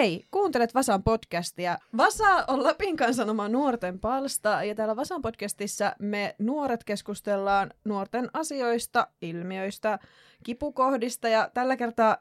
[0.00, 1.78] Hei, kuuntelet Vasan podcastia.
[1.96, 8.30] Vasa on Lapin kansan oma nuorten palsta ja täällä Vasan podcastissa me nuoret keskustellaan nuorten
[8.32, 9.98] asioista, ilmiöistä,
[10.44, 12.16] kipukohdista ja tällä kertaa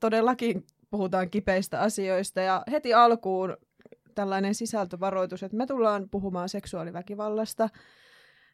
[0.00, 3.56] todellakin puhutaan kipeistä asioista ja heti alkuun
[4.14, 7.68] tällainen sisältövaroitus, että me tullaan puhumaan seksuaaliväkivallasta,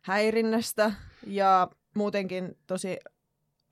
[0.03, 0.93] häirinnästä
[1.27, 2.99] ja muutenkin tosi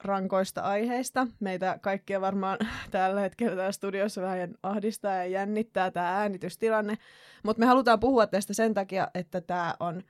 [0.05, 1.27] rankoista aiheista.
[1.41, 2.59] Meitä kaikkia varmaan
[2.91, 6.99] tällä hetkellä täällä studiossa vähän ahdistaa ja jännittää tämä äänitystilanne,
[7.43, 10.03] mutta me halutaan puhua tästä sen takia, että tämä on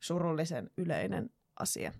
[0.00, 1.30] surullisen yleinen
[1.60, 1.92] asia.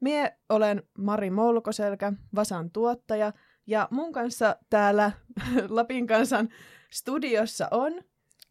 [0.00, 3.32] Mie olen Mari Moulkoselkä, Vasan tuottaja,
[3.66, 5.12] ja mun kanssa täällä
[5.68, 6.48] Lapin kansan
[6.90, 7.92] studiossa on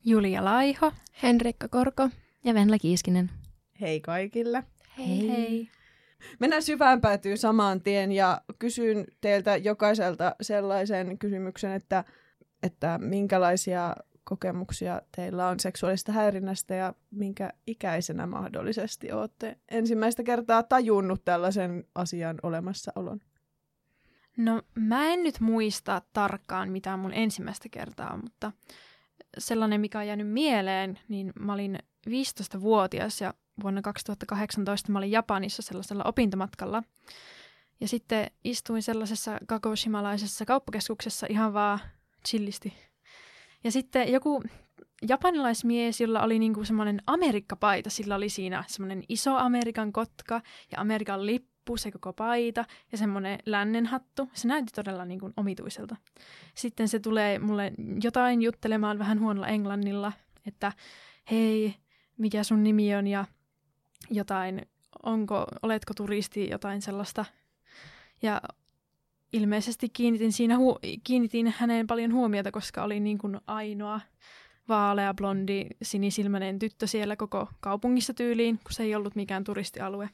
[0.05, 0.91] Julia Laiho,
[1.23, 2.09] Henrikka Korko
[2.43, 3.29] ja Venla Kiiskinen.
[3.81, 4.63] Hei kaikille.
[4.97, 5.27] Hei.
[5.29, 5.78] hei.
[6.39, 12.03] Mennään syvään päätyy samaan tien ja kysyn teiltä jokaiselta sellaisen kysymyksen, että,
[12.63, 21.25] että minkälaisia kokemuksia teillä on seksuaalista häirinnästä ja minkä ikäisenä mahdollisesti olette ensimmäistä kertaa tajunnut
[21.25, 23.21] tällaisen asian olemassaolon?
[24.37, 28.51] No mä en nyt muista tarkkaan mitään mun ensimmäistä kertaa, mutta
[29.37, 35.61] sellainen, mikä on jäänyt mieleen, niin mä olin 15-vuotias ja vuonna 2018 mä olin Japanissa
[35.61, 36.83] sellaisella opintomatkalla.
[37.81, 41.79] Ja sitten istuin sellaisessa kakoshimalaisessa kauppakeskuksessa ihan vaan
[42.27, 42.73] chillisti.
[43.63, 44.43] Ja sitten joku
[45.07, 51.25] japanilaismies, jolla oli niinku semmoinen Amerikka-paita, sillä oli siinä semmoinen iso Amerikan kotka ja Amerikan
[51.25, 54.29] lippu, se koko paita ja semmoinen lännenhattu.
[54.33, 55.95] Se näytti todella niinku omituiselta.
[56.55, 57.71] Sitten se tulee mulle
[58.03, 60.11] jotain juttelemaan vähän huonolla englannilla,
[60.45, 60.71] että
[61.31, 61.75] hei,
[62.17, 63.25] mikä sun nimi on ja
[64.09, 64.61] jotain,
[65.03, 67.25] onko, oletko turisti, jotain sellaista.
[68.21, 68.41] Ja
[69.33, 73.99] ilmeisesti kiinnitin, siinä hu- kiinnitin häneen paljon huomiota, koska oli niin kuin ainoa
[74.69, 80.09] vaalea, blondi, sinisilmäinen tyttö siellä koko kaupungissa tyyliin, kun se ei ollut mikään turistialue.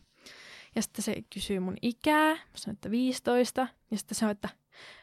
[0.76, 4.50] Ja sitten se kysyy mun ikää, mä sanoin, että 15, ja sitten se on, että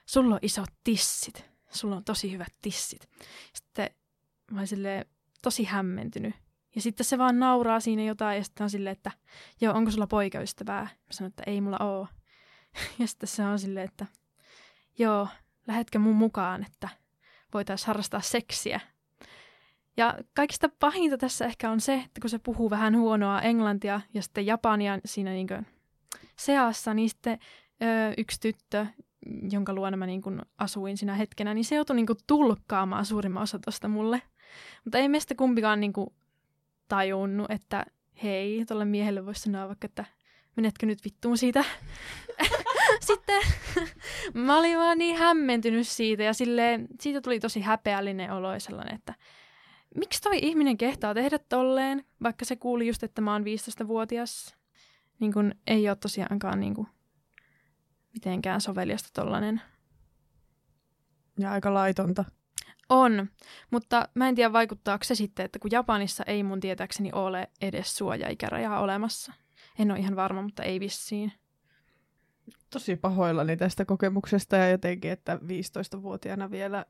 [0.06, 3.08] sulla on isot tissit, sulla on tosi hyvät tissit.
[3.54, 3.90] Sitten
[4.50, 5.06] mä olin silleen,
[5.42, 6.34] tosi hämmentynyt.
[6.74, 9.10] Ja sitten se vaan nauraa siinä jotain ja sitten on silleen, että
[9.60, 10.82] joo, onko sulla poikaystävää?
[10.82, 12.06] Mä sanon, että ei mulla oo.
[12.98, 14.06] Ja sitten se on silleen, että
[14.98, 15.28] joo,
[15.66, 16.88] lähetkö mun mukaan, että
[17.54, 18.80] voitaisiin harrastaa seksiä.
[19.96, 24.22] Ja kaikista pahinta tässä ehkä on se, että kun se puhuu vähän huonoa englantia ja
[24.22, 25.48] sitten japania siinä niin
[26.38, 27.38] seassa, niin sitten
[27.82, 28.86] ö, yksi tyttö,
[29.50, 30.22] jonka luona mä niin
[30.58, 34.22] asuin siinä hetkenä, niin se joutui niin tulkkaamaan suurimman osa tuosta mulle.
[34.84, 36.12] Mutta ei meistä kumpikaan niin kuin
[36.92, 37.86] tajunnut, että
[38.22, 40.04] hei, tuolle miehelle voisi sanoa vaikka, että
[40.56, 41.64] menetkö nyt vittuun siitä.
[43.08, 43.42] Sitten
[44.34, 49.14] mä olin vaan niin hämmentynyt siitä ja silleen, siitä tuli tosi häpeällinen olo sellainen, että
[49.96, 54.56] miksi toi ihminen kehtaa tehdä tolleen, vaikka se kuuli just, että mä oon 15-vuotias.
[55.20, 56.86] Niin kun ei ole tosiaankaan niin kun,
[58.12, 59.62] mitenkään soveliasta tollanen.
[61.38, 62.24] Ja aika laitonta.
[62.88, 63.28] On,
[63.70, 67.96] mutta mä en tiedä vaikuttaako se sitten, että kun Japanissa ei mun tietääkseni ole edes
[67.96, 69.32] suojaikärajaa olemassa.
[69.78, 71.32] En ole ihan varma, mutta ei vissiin.
[72.70, 76.86] Tosi pahoillani tästä kokemuksesta ja jotenkin, että 15-vuotiaana vielä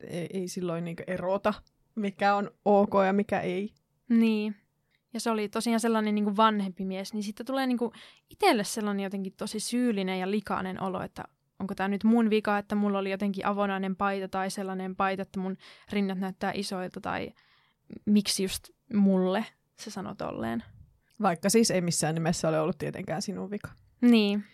[0.00, 1.54] ei, ei silloin niin erota,
[1.94, 3.74] mikä on ok ja mikä ei.
[4.08, 4.56] Niin.
[5.14, 7.92] Ja se oli tosiaan sellainen niin kuin vanhempi mies, niin sitten tulee niin kuin
[8.30, 11.24] itselle sellainen jotenkin tosi syyllinen ja likainen olo, että
[11.62, 15.40] onko tämä nyt mun vika, että mulla oli jotenkin avonainen paita tai sellainen paita, että
[15.40, 15.56] mun
[15.92, 17.32] rinnat näyttää isoilta tai
[18.04, 19.46] miksi just mulle
[19.76, 20.64] se sanoi tolleen.
[21.22, 23.68] Vaikka siis ei missään nimessä ole ollut tietenkään sinun vika.
[24.00, 24.44] Niin.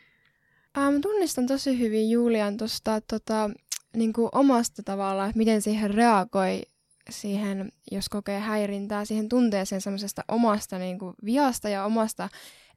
[0.78, 3.50] Ähm, tunnistan tosi hyvin Julian tuosta tota,
[3.96, 6.62] niin omasta tavallaan, että miten siihen reagoi
[7.10, 12.28] siihen, jos kokee häirintää, siihen tunteeseen semmoisesta omasta niin kuin, viasta ja omasta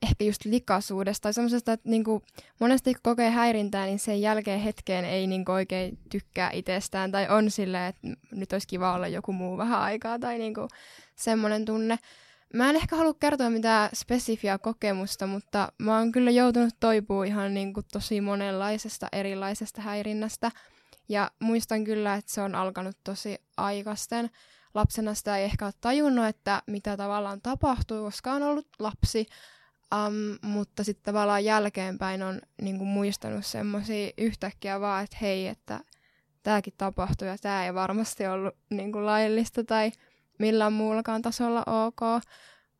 [0.01, 2.24] ehkä just likaisuudesta tai semmoisesta, että niin kuin,
[2.59, 7.30] monesti kun kokee häirintää, niin sen jälkeen hetkeen ei niin kuin, oikein tykkää itsestään tai
[7.30, 10.68] on silleen, että nyt olisi kiva olla joku muu vähän aikaa tai niin kuin,
[11.15, 12.00] semmoinen tunne.
[12.53, 17.53] Mä en ehkä halua kertoa mitään spesifiä kokemusta, mutta mä oon kyllä joutunut toipumaan ihan
[17.53, 20.51] niin kuin, tosi monenlaisesta erilaisesta häirinnästä.
[21.09, 24.30] Ja muistan kyllä, että se on alkanut tosi aikaisten.
[24.74, 29.25] Lapsena sitä ei ehkä ole tajunnut, että mitä tavallaan tapahtuu, koska on ollut lapsi.
[29.95, 35.79] Um, mutta sitten tavallaan jälkeenpäin on niin kuin muistanut semmoisia yhtäkkiä vaan, että hei, että
[36.43, 39.91] tämäkin tapahtui ja tämä ei varmasti ollut niin kuin laillista tai
[40.39, 42.01] millään muullakaan tasolla ok.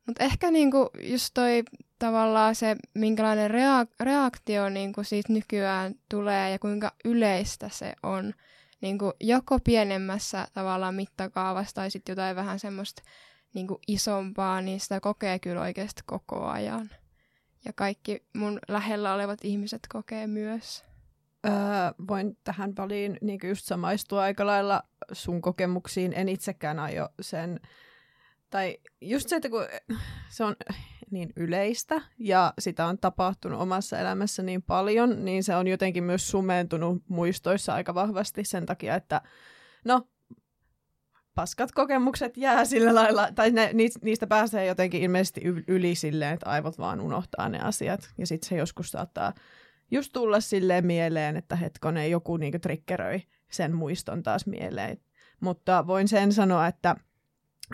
[0.06, 1.62] Mutta ehkä niin kuin just toi
[1.98, 8.34] tavallaan se, minkälainen rea- reaktio niin kuin siitä nykyään tulee ja kuinka yleistä se on,
[8.80, 13.02] niin kuin joko pienemmässä tavallaan mittakaavassa tai sitten jotain vähän semmoista
[13.54, 16.90] niin kuin isompaa, niin sitä kokee kyllä oikeasti koko ajan.
[17.64, 20.84] Ja kaikki mun lähellä olevat ihmiset kokee myös.
[21.46, 21.52] Öö,
[22.08, 24.82] voin tähän väliin niin just samaistua aika lailla
[25.12, 26.12] sun kokemuksiin.
[26.16, 27.60] En itsekään aio sen,
[28.50, 29.64] tai just se, että kun
[30.28, 30.56] se on
[31.10, 36.30] niin yleistä ja sitä on tapahtunut omassa elämässä niin paljon, niin se on jotenkin myös
[36.30, 39.20] sumentunut muistoissa aika vahvasti sen takia, että
[39.84, 40.08] no,
[41.34, 43.70] paskat kokemukset jää sillä lailla, tai ne,
[44.02, 48.10] niistä pääsee jotenkin ilmeisesti yli silleen, että aivot vaan unohtaa ne asiat.
[48.18, 49.32] Ja sitten se joskus saattaa
[49.90, 54.98] just tulla silleen mieleen, että hetkonen joku niinku triggeröi sen muiston taas mieleen.
[55.40, 56.96] Mutta voin sen sanoa, että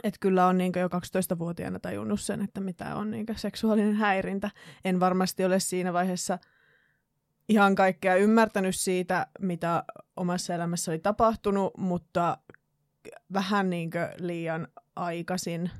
[0.05, 4.51] että kyllä on niin jo 12-vuotiaana tajunnut sen, että mitä on niin seksuaalinen häirintä.
[4.85, 6.39] En varmasti ole siinä vaiheessa
[7.49, 9.85] ihan kaikkea ymmärtänyt siitä, mitä
[10.17, 12.39] omassa elämässä oli tapahtunut, mutta
[13.33, 15.71] vähän niin liian aikaisin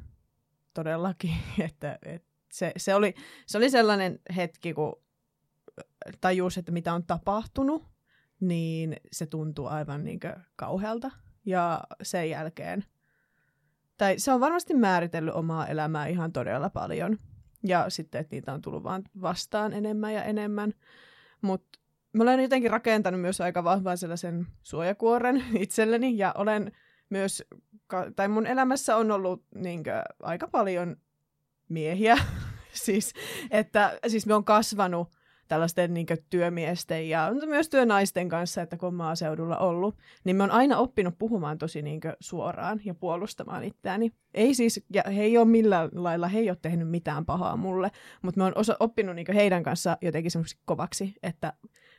[0.75, 1.35] todellakin.
[1.65, 3.15] Että, että se, se, oli,
[3.47, 5.03] se oli sellainen hetki, kun
[6.20, 7.85] tajus, että mitä on tapahtunut,
[8.41, 10.20] niin se tuntuu aivan niin
[10.56, 11.11] kauhealta.
[11.44, 12.85] Ja sen jälkeen–
[13.99, 17.19] tai se on varmasti määritellyt omaa elämää ihan todella paljon.
[17.62, 20.75] Ja sitten, että niitä on tullut vaan vastaan enemmän ja enemmän.
[21.41, 21.79] Mutta
[22.12, 26.73] mä olen jotenkin rakentanut myös aika vahvan sellaisen suojakuoren itselleni ja olen
[27.10, 27.44] myös,
[28.16, 30.96] tai mun elämässä on ollut niinkö, aika paljon
[31.69, 32.19] miehiä.
[32.84, 33.12] siis,
[33.50, 35.08] että siis me on kasvanut
[35.49, 40.50] tällaisten niin työmiesten ja myös työnaisten kanssa, että kun on maaseudulla ollut, niin mä oon
[40.50, 44.12] aina oppinut puhumaan tosi niin suoraan ja puolustamaan itseäni.
[44.34, 47.90] Ei siis, ja he ei ole millään lailla, he ei ole tehnyt mitään pahaa mulle,
[48.22, 51.52] mutta mä oon osa, oppinut niin heidän kanssa jotenkin semmoisesti kovaksi, että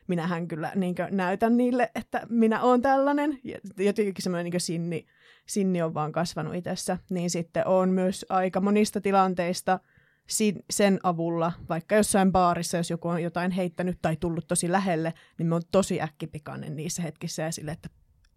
[0.09, 3.39] minähän kyllä niin näytän niille, että minä oon tällainen.
[3.44, 5.06] Ja jotenkin semmoinen niin sinni,
[5.45, 6.97] sinni on vaan kasvanut itsessä.
[7.09, 9.79] Niin sitten on myös aika monista tilanteista–
[10.69, 15.47] sen avulla, vaikka jossain baarissa, jos joku on jotain heittänyt tai tullut tosi lähelle, niin
[15.47, 17.89] me on tosi äkkipikainen niissä hetkissä ja sille, että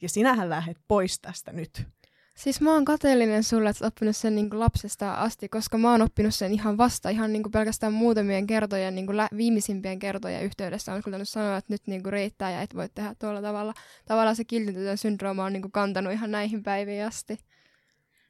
[0.03, 1.87] ja sinähän lähdet pois tästä nyt.
[2.35, 6.35] Siis mä oon kateellinen sulle, että oppinut sen niin lapsesta asti, koska mä oon oppinut
[6.35, 11.25] sen ihan vasta, ihan niin pelkästään muutamien kertojen, niin lä- viimeisimpien kertojen yhteydessä on kyllä
[11.25, 13.75] sanoa, että nyt niin riittää ja et voi tehdä tuolla tavalla.
[14.07, 17.39] Tavallaan se kiltitytön syndrooma on niin kantanut ihan näihin päiviin asti.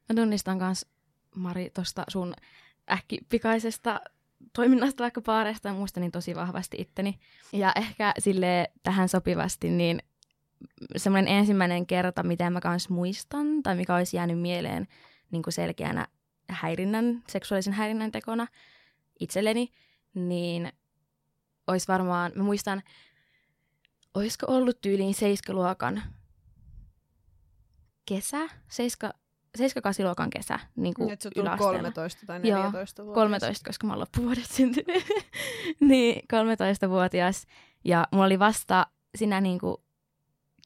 [0.09, 0.85] Mä tunnistan myös,
[1.35, 2.33] Mari, tuosta sun
[2.91, 4.01] äkkipikaisesta
[4.53, 7.19] toiminnasta vaikka paareista ja muusta niin tosi vahvasti itteni.
[7.53, 9.99] Ja ehkä sille tähän sopivasti, niin
[10.97, 14.87] semmoinen ensimmäinen kerta, mitä mä kanssa muistan, tai mikä olisi jäänyt mieleen
[15.31, 16.07] niin kuin selkeänä
[16.49, 18.47] häirinnän, seksuaalisen häirinnän tekona
[19.19, 19.69] itselleni,
[20.13, 20.71] niin
[21.67, 22.83] olisi varmaan, mä muistan,
[24.13, 26.03] olisiko ollut tyyliin seiskaluokan
[28.05, 29.13] kesä, seiska,
[29.57, 33.99] 7 luokan kesä niin kuin Nyt on 13 tai 14 Joo, 13, koska mä oon
[33.99, 35.03] loppuvuodet syntynyt.
[35.89, 37.45] niin, 13-vuotias.
[37.83, 39.77] Ja mulla oli vasta sinä niin kuin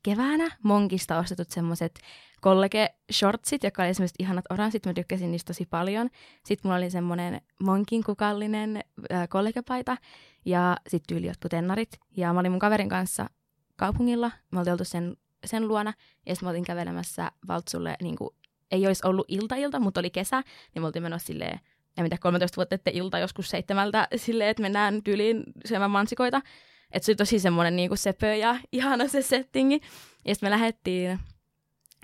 [0.03, 1.99] keväänä Monkista ostetut semmoiset
[2.41, 4.85] kollege-shortsit, jotka oli semmoiset ihanat oranssit.
[4.85, 6.09] Mä tykkäsin niistä tosi paljon.
[6.45, 9.97] Sitten mulla oli semmoinen Monkin kukallinen äh, kollegepaita
[10.45, 11.99] ja sitten tyyli jotkut tennarit.
[12.17, 13.29] Ja mä olin mun kaverin kanssa
[13.75, 14.31] kaupungilla.
[14.51, 15.93] Mä oltiin oltu sen, sen luona
[16.25, 18.29] ja sitten mä olin kävelemässä Valtsulle niin kuin
[18.71, 21.59] ei olisi ollut ilta-ilta, mutta oli kesä, niin me oltiin menossa silleen,
[21.97, 26.41] en mitä 13 vuotta että ilta joskus seitsemältä silleen, että mennään tyyliin syömään mansikoita.
[26.91, 29.81] Että se oli tosi semmoinen niinku sepö ja ihana se settingi.
[30.25, 31.19] Ja sitten me lähdettiin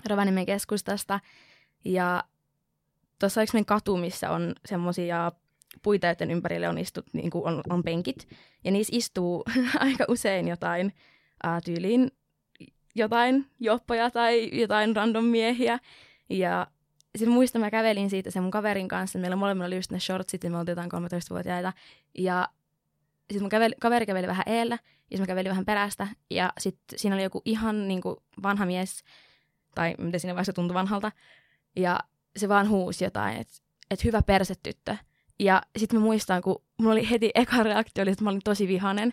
[0.08, 1.20] Rovaniemen keskustasta
[1.84, 2.24] ja
[3.18, 5.32] tuossa on meidän katu, missä on semmoisia
[5.82, 8.28] puita, joiden ympärille on, istut, niin kuin on, on penkit.
[8.64, 9.44] Ja niissä istuu
[9.78, 10.92] aika usein jotain
[11.42, 12.10] ää, tyyliin
[12.94, 15.78] jotain joppoja tai jotain random miehiä.
[16.30, 16.66] Ja
[17.16, 19.18] sitten muistan, mä kävelin siitä sen mun kaverin kanssa.
[19.18, 21.72] Meillä molemmilla oli just ne shortsit ja me oltiin jotain 13-vuotiaita.
[22.18, 22.48] Ja
[23.30, 24.78] sitten mun käveli, kaveri käveli vähän eellä
[25.10, 26.08] ja mä kävelin vähän perästä.
[26.30, 29.04] Ja sitten siinä oli joku ihan niin kuin vanha mies,
[29.74, 31.12] tai miten siinä vaiheessa tuntui vanhalta.
[31.76, 32.00] Ja
[32.36, 33.54] se vaan huusi jotain, että
[33.90, 34.96] et hyvä persetyttö.
[35.40, 38.68] Ja sitten mä muistan, kun mulla oli heti eka reaktio, oli, että mä olin tosi
[38.68, 39.12] vihanen.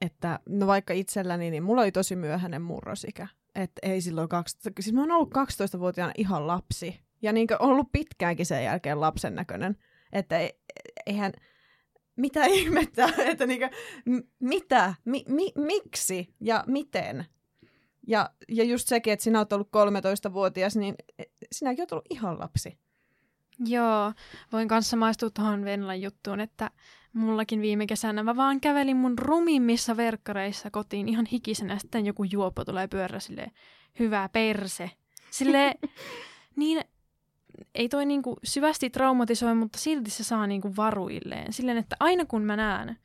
[0.00, 3.28] että no vaikka itselläni, niin mulla oli tosi myöhäinen murrosikä.
[3.54, 7.00] Että ei silloin, 12, siis mä oon ollut 12-vuotiaana ihan lapsi.
[7.22, 9.76] Ja niin ollut pitkäänkin sen jälkeen lapsen näköinen.
[10.12, 10.36] Että
[11.06, 11.32] eihän,
[12.16, 13.70] mitä ihmettä, että niin kuin,
[14.40, 17.24] mitä, mi, mi, miksi ja miten.
[18.06, 19.68] Ja, ja just sekin, että sinä olet ollut
[20.28, 22.78] 13-vuotias, niin e, sinäkin olet ollut ihan lapsi.
[23.66, 24.12] Joo,
[24.52, 26.70] voin kanssa maistua tuohon Venlan juttuun, että
[27.12, 32.24] mullakin viime kesänä mä vaan kävelin mun rumimmissa verkkareissa kotiin ihan hikisenä, ja sitten joku
[32.24, 33.50] juoppo tulee pyörä silleen,
[33.98, 34.90] hyvä perse.
[35.30, 35.74] Sille
[36.56, 36.84] niin
[37.74, 41.52] ei toi niinku syvästi traumatisoi, mutta silti se saa niinku varuilleen.
[41.52, 42.96] Silleen, että aina kun mä näen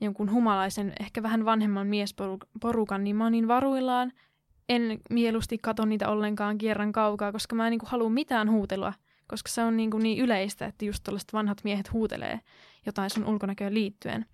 [0.00, 4.12] jonkun humalaisen, ehkä vähän vanhemman miesporukan, niin mä oon niin varuillaan,
[4.68, 8.92] en mieluusti kato niitä ollenkaan kierran kaukaa, koska mä en niinku halua mitään huutelua
[9.32, 12.40] koska se on niin, kuin niin yleistä, että just tällaiset vanhat miehet huutelee
[12.86, 14.26] jotain sun ulkonäköön liittyen.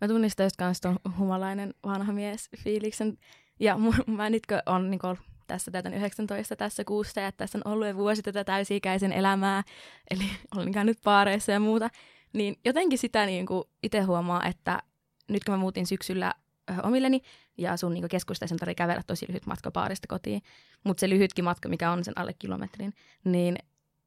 [0.00, 3.18] Mä tunnistan just kanssa ton humalainen vanha mies fiiliksen.
[3.60, 7.72] Ja mä nyt kun on niin ollut tässä täytän 19 tässä kuusta ja tässä on
[7.72, 9.62] ollut jo vuosi tätä täysi-ikäisen elämää,
[10.10, 10.24] eli
[10.56, 11.90] olen käynyt paareissa ja muuta,
[12.32, 13.46] niin jotenkin sitä niin
[13.82, 14.82] itse huomaa, että
[15.28, 16.34] nyt kun mä muutin syksyllä
[16.82, 17.20] omilleni.
[17.58, 20.42] Ja sun niin keskusteessa tarvitsee kävellä tosi lyhyt matka paarista kotiin,
[20.84, 22.94] mutta se lyhytkin matka, mikä on sen alle kilometrin,
[23.24, 23.58] niin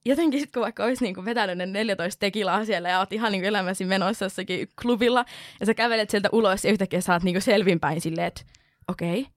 [0.06, 3.46] jotenkin sitten kun vaikka olisi niin vetänyt ne 14 tekilaa siellä ja oot ihan niin
[3.46, 5.26] elämäsi menossa jossakin klubilla
[5.60, 8.42] ja sä kävelet sieltä ulos ja yhtäkkiä saat niin selvinpäin silleen, että
[8.88, 9.32] okei, okay,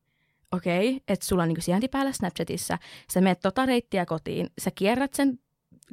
[0.52, 2.78] okei, okay, että sulla on niin sijainti päällä Snapchatissa,
[3.12, 5.38] sä menet tota reittiä kotiin, sä kierrät sen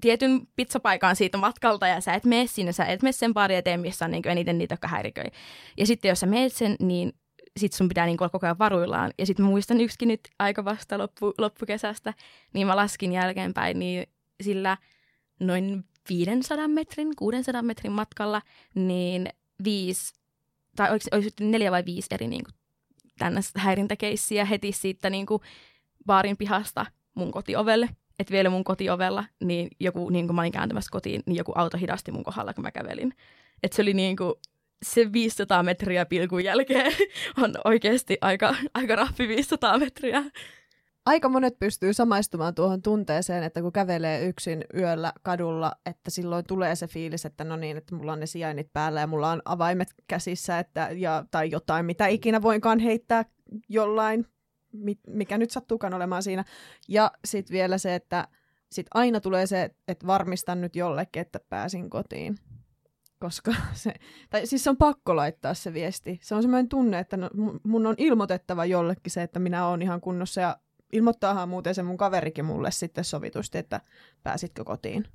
[0.02, 3.80] tietyn pizzapaikan siitä matkalta ja sä et mene sinne, sä et mene sen pari eteen,
[3.80, 5.32] missä on niin eniten niitä, jotka häiriköi.
[5.78, 7.14] Ja sitten jos sä menet sen, niin
[7.58, 9.14] sit sun pitää niin olla koko ajan varuillaan.
[9.18, 12.14] Ja sitten muistan yksikin nyt aika vasta loppu, loppukesästä,
[12.54, 14.08] niin mä laskin jälkeenpäin, niin
[14.42, 14.78] sillä
[15.40, 18.42] noin 500 metrin, 600 metrin matkalla,
[18.76, 19.30] niin
[19.64, 20.14] viisi,
[20.76, 25.42] tai oliko, olisi neljä vai viisi eri niin kuin, häirintäkeissiä heti siitä niin kuin,
[26.06, 27.90] baarin pihasta mun kotiovelle
[28.20, 31.78] että vielä mun kotiovella, niin joku, niin kun mä olin kääntämässä kotiin, niin joku auto
[31.78, 33.14] hidasti mun kohdalla, kun mä kävelin.
[33.64, 34.34] Että se oli niin kuin,
[34.86, 36.92] se 500 metriä pilkun jälkeen
[37.44, 40.24] on oikeasti aika, aika rappi 500 metriä.
[41.06, 46.76] Aika monet pystyy samaistumaan tuohon tunteeseen, että kun kävelee yksin yöllä kadulla, että silloin tulee
[46.76, 49.88] se fiilis, että no niin, että mulla on ne sijainnit päällä ja mulla on avaimet
[50.08, 53.26] käsissä että, ja, tai jotain, mitä ikinä voinkaan heittää
[53.70, 54.26] jollain
[55.08, 56.46] mikä nyt sattuukaan olemaan siinä.
[56.88, 58.28] Ja sitten vielä se, että
[58.72, 62.38] sit aina tulee se, että varmistan nyt jollekin, että pääsin kotiin.
[63.20, 63.94] Koska se,
[64.30, 66.20] tai siis se on pakko laittaa se viesti.
[66.24, 67.30] Se on semmoinen tunne, että no,
[67.64, 70.58] mun on ilmoitettava jollekin se, että minä olen ihan kunnossa ja
[70.94, 73.82] ilmoittaahan muuten se mun kaverikin mulle sitten sovitusti, että
[74.24, 75.06] pääsitkö kotiin.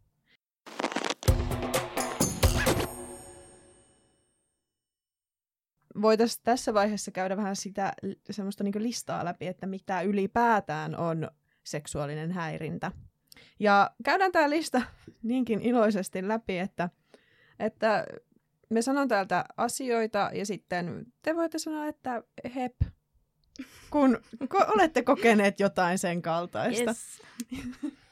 [6.03, 7.93] Voitaisiin tässä vaiheessa käydä vähän sitä
[8.31, 11.31] semmoista niin listaa läpi, että mitä ylipäätään on
[11.65, 12.93] seksuaalinen häirintä.
[13.61, 14.83] Ja käydään tämä lista
[15.23, 16.91] niinkin iloisesti läpi, että,
[17.59, 18.07] että
[18.71, 22.23] me sanon täältä asioita ja sitten te voitte sanoa, että
[22.55, 22.75] hep,
[23.91, 26.91] kun ko- olette kokeneet jotain sen kaltaista.
[26.91, 27.23] Yes.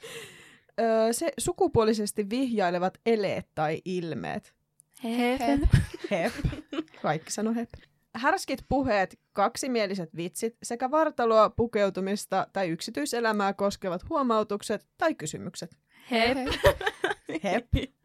[1.13, 4.55] Se sukupuolisesti vihjailevat eleet tai ilmeet.
[5.05, 5.41] Hep.
[5.41, 5.63] Hep.
[6.11, 6.33] hep.
[7.03, 7.69] Kaikki sano hep.
[8.15, 15.77] Härskit puheet, kaksimieliset vitsit sekä vartaloa, pukeutumista tai yksityiselämää koskevat huomautukset tai kysymykset.
[16.11, 16.39] Hep.
[17.45, 17.67] Hep.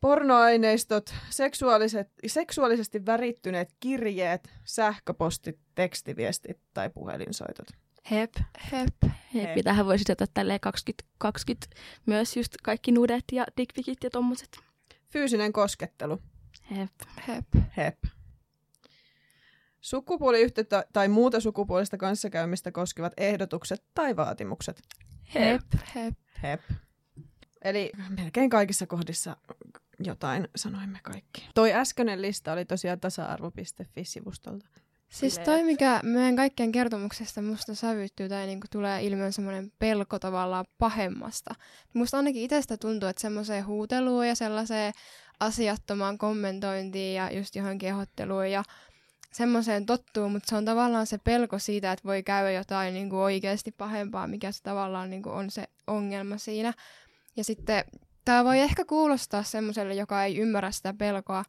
[0.00, 7.66] Pornoaineistot, seksuaaliset, seksuaalisesti värittyneet kirjeet, sähköpostit, tekstiviestit tai puhelinsoitot.
[8.10, 8.34] Hep.
[8.72, 8.88] Hep.
[9.02, 9.12] Hep.
[9.34, 9.64] Hep.
[9.64, 11.66] Tähän voisi ottaa tälleen 2020
[12.06, 14.48] myös just kaikki nudet ja dickpikit ja tommoset.
[15.08, 16.18] Fyysinen koskettelu.
[16.70, 16.90] Hep.
[17.28, 17.44] Hep.
[17.76, 17.98] Hep.
[19.80, 24.82] Sukupuoliyhteyttä tai muuta sukupuolista kanssakäymistä koskevat ehdotukset tai vaatimukset.
[25.34, 25.62] Hep.
[25.94, 26.14] Hep.
[26.42, 26.60] Hep.
[27.64, 29.36] Eli melkein kaikissa kohdissa
[29.98, 31.48] jotain sanoimme kaikki.
[31.54, 34.66] Toi äskeinen lista oli tosiaan tasa-arvo.fi-sivustolta.
[35.08, 40.64] Siis toi, mikä meidän kaikkien kertomuksesta musta sävyttyy tai niinku tulee ilmiön semmoinen pelko tavallaan
[40.78, 41.54] pahemmasta.
[41.94, 44.92] Musta ainakin itsestä tuntuu, että semmoiseen huuteluun ja sellaiseen
[45.40, 48.62] asiattomaan kommentointiin ja just johonkin kehotteluun ja
[49.32, 53.20] semmoiseen tottuu, mutta se on tavallaan se pelko siitä, että voi käydä jotain niin kuin
[53.20, 56.72] oikeasti pahempaa, mikä se tavallaan niin kuin on se ongelma siinä.
[57.36, 57.84] Ja sitten
[58.24, 61.44] tämä voi ehkä kuulostaa semmoiselle, joka ei ymmärrä sitä pelkoa,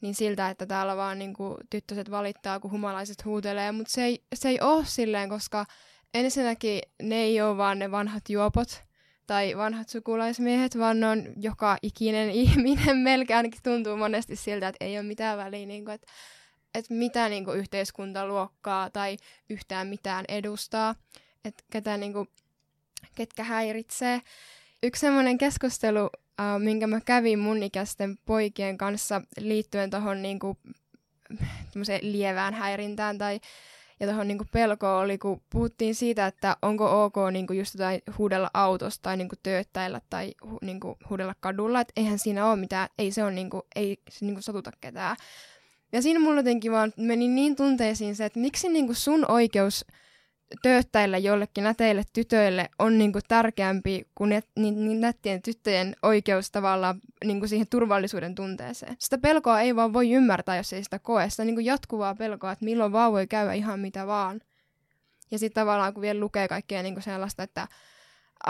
[0.00, 4.24] niin siltä, että täällä vaan niin kuin, tyttöset valittaa, kun humalaiset huutelee, mutta se ei,
[4.34, 5.64] se ei ole silleen, koska
[6.14, 8.82] ensinnäkin ne ei ole vaan ne vanhat juopot
[9.26, 12.96] tai vanhat sukulaismiehet, vaan ne on joka ikinen ihminen.
[12.96, 16.12] Melkein ainakin tuntuu monesti siltä, että ei ole mitään väliä, niin kuin, että,
[16.74, 19.16] että mitä niin kuin, yhteiskuntaluokkaa tai
[19.50, 20.94] yhtään mitään edustaa,
[21.44, 22.28] että ketä, niin kuin,
[23.14, 24.20] ketkä häiritsee.
[24.82, 26.10] Yksi semmoinen keskustelu, uh,
[26.58, 30.58] minkä mä kävin mun ikäisten poikien kanssa liittyen tuohon niinku,
[32.00, 33.40] lievään häirintään tai
[34.02, 38.50] ja tuohon niinku pelkoon oli, kun puhuttiin siitä, että onko ok niinku just jotain huudella
[38.54, 43.10] autosta tai niinku tööttäillä tai hu, niinku huudella kadulla, että eihän siinä ole mitään, ei
[43.10, 45.16] se, on niinku, ei se niinku satuta ketään.
[45.92, 49.84] Ja siinä mulla jotenkin vaan meni niin tunteisiin se, että miksi niinku sun oikeus
[50.62, 57.00] tööttäillä jollekin näteille tytöille on niinku tärkeämpi kuin net, niin, niin nättien tyttöjen oikeus tavallaan
[57.24, 58.96] niinku siihen turvallisuuden tunteeseen.
[58.98, 61.30] Sitä pelkoa ei vaan voi ymmärtää, jos ei sitä koe.
[61.30, 64.40] Sitä niinku jatkuvaa pelkoa, että milloin vaan voi käydä ihan mitä vaan.
[65.30, 67.68] Ja sitten tavallaan kun vielä lukee kaikkea niinku sellaista, että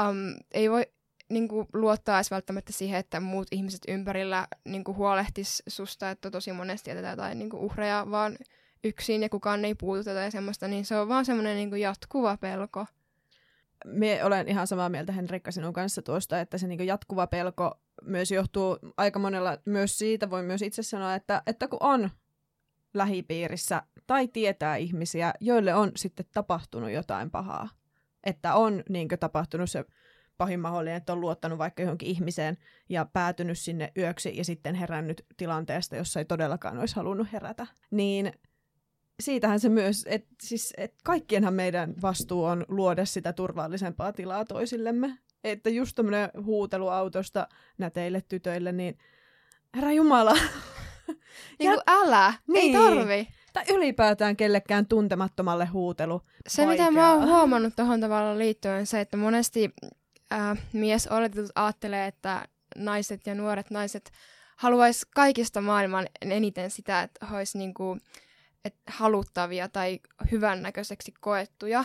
[0.00, 0.16] um,
[0.52, 0.86] ei voi
[1.28, 6.90] niinku luottaa edes välttämättä siihen, että muut ihmiset ympärillä niinku huolehtis susta, että tosi monesti
[6.90, 8.36] jätetään jotain niinku uhreja, vaan
[8.84, 12.36] yksin ja kukaan ei puutu tätä ja semmoista, niin se on vaan semmoinen niin jatkuva
[12.36, 12.86] pelko.
[13.86, 18.30] Me olen ihan samaa mieltä Henrikka sinun kanssa tuosta, että se niin jatkuva pelko myös
[18.30, 22.10] johtuu aika monella myös siitä, voi myös itse sanoa, että, että kun on
[22.94, 27.68] lähipiirissä tai tietää ihmisiä, joille on sitten tapahtunut jotain pahaa,
[28.24, 29.84] että on niin tapahtunut se
[30.38, 35.26] pahin mahdollinen, että on luottanut vaikka johonkin ihmiseen ja päätynyt sinne yöksi ja sitten herännyt
[35.36, 38.32] tilanteesta, jossa ei todellakaan olisi halunnut herätä, niin
[39.20, 45.18] siitähän se myös, että siis, et kaikkienhan meidän vastuu on luoda sitä turvallisempaa tilaa toisillemme.
[45.44, 47.48] Että just tämmöinen huutelu autosta
[47.78, 48.98] näteille tytöille, niin
[49.76, 50.32] herra Jumala.
[51.58, 52.76] niin kuin älä, niin.
[52.76, 53.28] ei tarvi.
[53.52, 56.22] Tai ylipäätään kellekään tuntemattomalle huutelu.
[56.48, 56.90] Se, Vaikeaa.
[56.90, 59.70] mitä mä oon huomannut tuohon tavalla liittyen, on se, että monesti
[60.32, 64.10] äh, mies oletetut ajattelee, että naiset ja nuoret naiset
[64.56, 67.98] haluaisi kaikista maailman eniten sitä, että olisi niinku,
[68.64, 71.84] et haluttavia tai hyvännäköiseksi koettuja.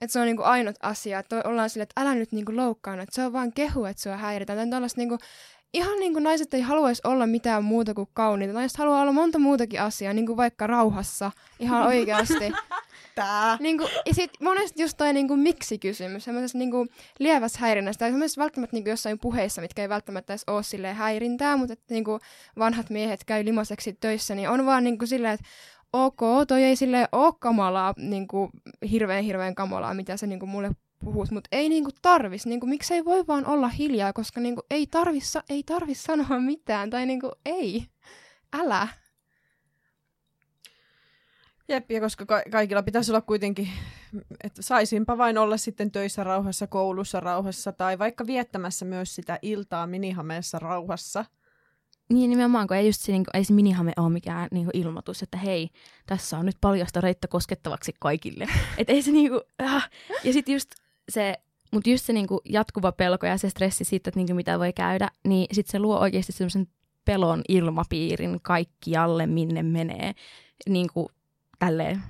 [0.00, 3.14] Että se on niinku ainut asia, että ollaan silleen, että älä nyt niinku loukkaana, että
[3.14, 4.70] se on vaan kehu, että sua häiritään.
[4.70, 5.18] Tai niinku,
[5.74, 8.54] ihan niin kuin naiset ei haluaisi olla mitään muuta kuin kauniita.
[8.54, 12.52] Naiset haluaa olla monta muutakin asiaa, niin kuin vaikka rauhassa, ihan oikeasti.
[13.14, 13.56] Tää.
[13.60, 17.98] Niin kuin, ja sit monesti just toi niin kuin miksi-kysymys, semmoisessa niin kuin lievässä häirinnässä,
[17.98, 21.72] tai semmoisessa välttämättä niin kuin jossain puheissa, mitkä ei välttämättä edes ole silleen häirintää, mutta
[21.72, 22.20] että niin kuin
[22.58, 25.46] vanhat miehet käy limoseksi töissä, niin on vaan niin kuin silleen, että
[25.92, 28.50] ok, toi ei sille ole kamalaa, niin kuin,
[28.90, 30.70] hirveän hirveän kamalaa, mitä sä niin kuin, mulle
[31.04, 34.54] puhut, mutta ei niin kuin, tarvis, niin kuin, miksei voi vaan olla hiljaa, koska niin
[34.54, 37.86] kuin, ei, tarvis, ei tarvis sanoa mitään, tai niin kuin, ei,
[38.52, 38.88] älä.
[41.68, 43.68] Jep, ja koska ka- kaikilla pitäisi olla kuitenkin,
[44.44, 49.86] että saisinpa vain olla sitten töissä rauhassa, koulussa rauhassa, tai vaikka viettämässä myös sitä iltaa
[49.86, 51.24] minihameessa rauhassa–
[52.08, 54.76] niin nimenomaan, kun ei, just se, niin kuin, ei se minihame ole mikään niin kuin
[54.76, 55.70] ilmoitus, että hei,
[56.06, 58.46] tässä on nyt paljasta reittä koskettavaksi kaikille.
[58.78, 59.90] että ei se niin kuin, äh.
[60.24, 60.70] Ja sitten just
[61.08, 61.34] se,
[61.72, 64.58] mutta just se niin kuin jatkuva pelko ja se stressi siitä, että niin kuin mitä
[64.58, 66.68] voi käydä, niin sitten se luo oikeasti semmoisen
[67.04, 70.14] pelon ilmapiirin kaikkialle, minne menee.
[70.68, 71.08] Niin kuin
[71.58, 72.02] tälleen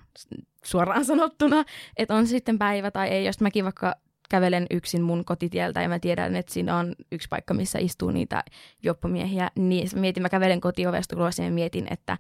[0.65, 1.65] suoraan sanottuna,
[1.97, 3.95] että on sitten päivä tai ei, jos mäkin vaikka
[4.31, 8.45] kävelen yksin mun kotitieltä ja mä tiedän, että siinä on yksi paikka, missä istuu niitä
[8.83, 12.19] joppamiehiä, niin mietin, mä kävelen kotiovesta ulos ja mietin, että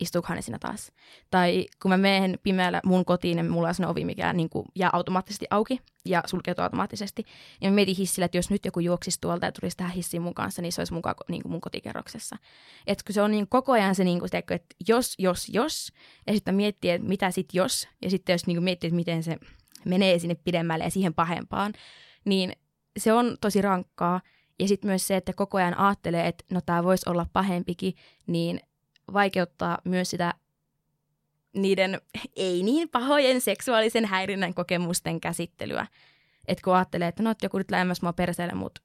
[0.00, 0.92] istuukohan ne siinä taas.
[1.30, 4.90] Tai kun mä menen pimeällä mun kotiin, niin mulla on ovi, mikä niin kuin jää
[4.92, 7.24] automaattisesti auki ja sulkeutuu automaattisesti.
[7.60, 10.34] Ja mä mietin hissillä, että jos nyt joku juoksisi tuolta ja tulisi tähän hissiin mun
[10.34, 12.36] kanssa, niin se olisi mukaan niin kuin mun kotikerroksessa.
[12.86, 15.92] Että kun se on niin koko ajan se, niin kuin, että jos, jos, jos,
[16.26, 19.22] ja sitten miettii, että mitä sitten jos, ja sitten jos niin kuin miettii, että miten
[19.22, 19.36] se
[19.86, 21.72] menee sinne pidemmälle ja siihen pahempaan,
[22.24, 22.52] niin
[22.98, 24.20] se on tosi rankkaa.
[24.58, 27.94] Ja sitten myös se, että koko ajan ajattelee, että no tämä voisi olla pahempikin,
[28.26, 28.60] niin
[29.12, 30.34] vaikeuttaa myös sitä
[31.56, 32.00] niiden
[32.36, 35.86] ei niin pahojen seksuaalisen häirinnän kokemusten käsittelyä.
[36.48, 38.80] Että kun ajattelee, että no, että joku nyt lähemmäs mua perseelle, mutta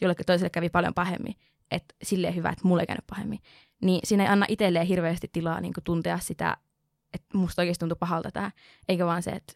[0.00, 1.34] jollekin toiselle kävi paljon pahemmin,
[1.70, 3.38] että silleen hyvä, että mulle ei käynyt pahemmin,
[3.82, 6.56] niin siinä ei anna itselleen hirveästi tilaa niin tuntea sitä,
[7.14, 8.50] että musta oikeasti tuntuu pahalta tämä,
[8.88, 9.52] eikä vaan se, että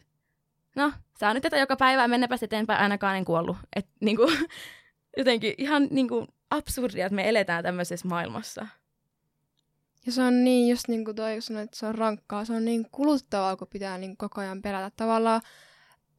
[0.77, 3.57] no, saa nyt tätä joka päivä, mennäpä eteenpäin, ainakaan en kuollut.
[3.77, 4.39] Et, niin kuin,
[5.19, 8.67] jotenkin ihan niin kuin, absurdia, että me eletään tämmöisessä maailmassa.
[10.07, 12.65] Ja se on niin, just niin kuin toi, sanoit, että se on rankkaa, se on
[12.65, 14.91] niin kuluttavaa, kun pitää niin koko ajan pelätä.
[14.97, 15.41] Tavallaan,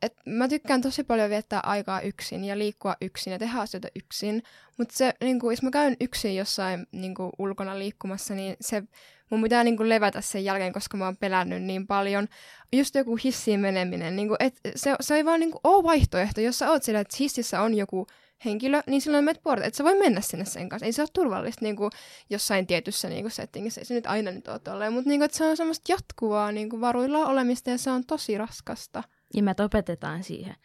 [0.01, 4.43] että mä tykkään tosi paljon viettää aikaa yksin ja liikkua yksin ja tehdä asioita yksin.
[4.77, 8.83] Mutta se, niin kuin, jos mä käyn yksin jossain niin kuin, ulkona liikkumassa, niin se,
[9.31, 12.27] mun pitää niin kuin, levätä sen jälkeen, koska mä oon pelännyt niin paljon.
[12.73, 16.41] Just joku hissiin meneminen, niin kuin, et, se, se ei vaan niin kuin, ole vaihtoehto.
[16.41, 18.07] Jos sä oot siellä, että hississä on joku
[18.45, 20.85] henkilö, niin silloin menet puolta, että sä voi mennä sinne sen kanssa.
[20.85, 21.91] Ei se ole turvallista niin kuin
[22.29, 25.25] jossain tietyssä niin kuin settingissä, ei se nyt aina nyt ole tolleen, mutta niin kuin,
[25.25, 29.03] että se on semmoista jatkuvaa niin kuin varuilla olemista ja se on tosi raskasta.
[29.33, 30.55] Ja me opetetaan siihen.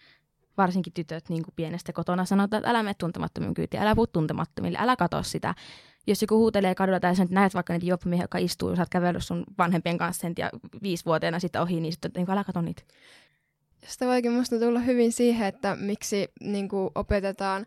[0.59, 4.79] Varsinkin tytöt niin kuin pienestä kotona sanotaan, että älä mene tuntemattomien kyytiin, älä puhu tuntemattomille,
[4.81, 5.55] älä katso sitä.
[6.07, 9.25] Jos joku huutelee kadulla tai että näet vaikka niitä juoppamiehiä, jotka istuu, jos olet kävellyt
[9.25, 10.51] sun vanhempien kanssa ja
[10.83, 12.83] viisivuotiaana sitten ohi, niin sitten niin älä katso niitä.
[13.87, 17.67] Sitä voikin musta tulla hyvin siihen, että miksi niin opetetaan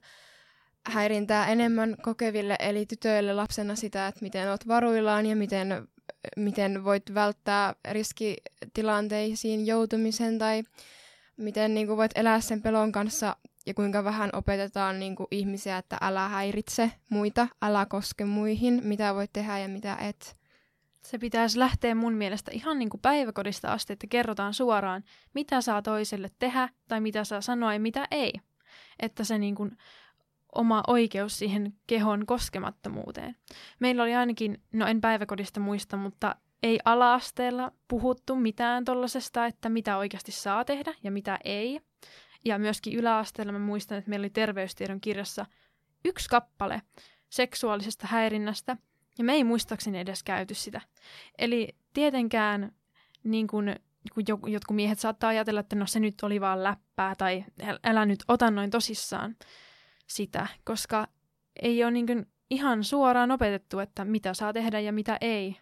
[0.85, 5.87] häirintää enemmän kokeville, eli tytöille lapsena sitä, että miten olet varuillaan ja miten,
[6.37, 10.63] miten voit välttää riskitilanteisiin joutumisen tai
[11.37, 13.35] miten niin kuin voit elää sen pelon kanssa
[13.69, 19.15] ja kuinka vähän opetetaan niin kuin ihmisiä, että älä häiritse muita, älä koske muihin, mitä
[19.15, 20.37] voit tehdä ja mitä et.
[21.03, 25.03] Se pitäisi lähteä mun mielestä ihan niin kuin päiväkodista asti, että kerrotaan suoraan,
[25.33, 28.33] mitä saa toiselle tehdä tai mitä saa sanoa ja mitä ei.
[28.99, 29.77] Että se niin kuin
[30.55, 33.35] oma oikeus siihen kehon koskemattomuuteen.
[33.79, 39.97] Meillä oli ainakin, no en päiväkodista muista, mutta ei ala-asteella puhuttu mitään tollasesta, että mitä
[39.97, 41.81] oikeasti saa tehdä ja mitä ei.
[42.45, 45.45] Ja myöskin yläasteella mä muistan, että meillä oli terveystiedon kirjassa
[46.05, 46.81] yksi kappale
[47.29, 48.77] seksuaalisesta häirinnästä,
[49.17, 50.81] ja me ei muistaakseni edes käyty sitä.
[51.37, 52.71] Eli tietenkään
[53.23, 53.75] niin kun,
[54.13, 57.45] kun jotkut miehet saattaa ajatella, että no se nyt oli vaan läppää, tai
[57.83, 59.35] älä nyt ota noin tosissaan
[60.07, 61.07] sitä, koska
[61.61, 65.57] ei ole niin kuin ihan suoraan opetettu, että mitä saa tehdä ja mitä ei.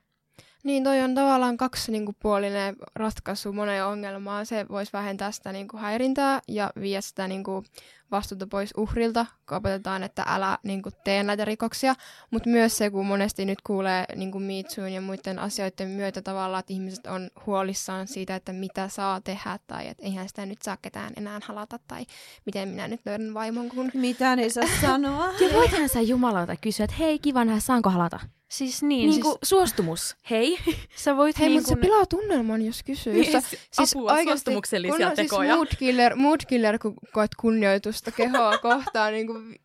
[0.68, 4.46] Niin, toi on tavallaan kaksipuolinen ratkaisu moneen ongelmaan.
[4.46, 7.66] Se voisi vähentää sitä niin kuin häirintää ja viedä sitä niin kuin
[8.12, 11.96] vastuuta pois uhrilta, kun opetetaan, että älä niin kuin, tee näitä rikoksia.
[12.32, 16.60] Mutta myös se, kun monesti nyt kuulee niin kuin Me ja muiden asioiden myötä tavallaan,
[16.60, 20.78] että ihmiset on huolissaan siitä, että mitä saa tehdä tai että eihän sitä nyt saa
[20.82, 22.06] ketään enää halata tai
[22.46, 23.70] miten minä nyt löydän vaimon.
[23.70, 23.92] Kun...
[23.94, 25.28] Mitä ne saa sanoa?
[25.42, 28.20] ja voithan sä Jumalalta kysyä, että hei kiva nähdä, saanko halata?
[28.50, 29.10] Siis niin.
[29.10, 29.36] niin siis...
[29.44, 30.58] suostumus, hei.
[30.96, 31.78] Sä voit hei, niin mutta kun...
[31.78, 33.14] se pilaa tunnelman, jos kysyy.
[33.14, 35.50] Niin, jos sä, siis apua, suostumuksellisia kun tekoja.
[35.50, 39.56] Siis mood killer, mood killer, kun koet kunnioitusta kehoa kohtaan, niin kuin,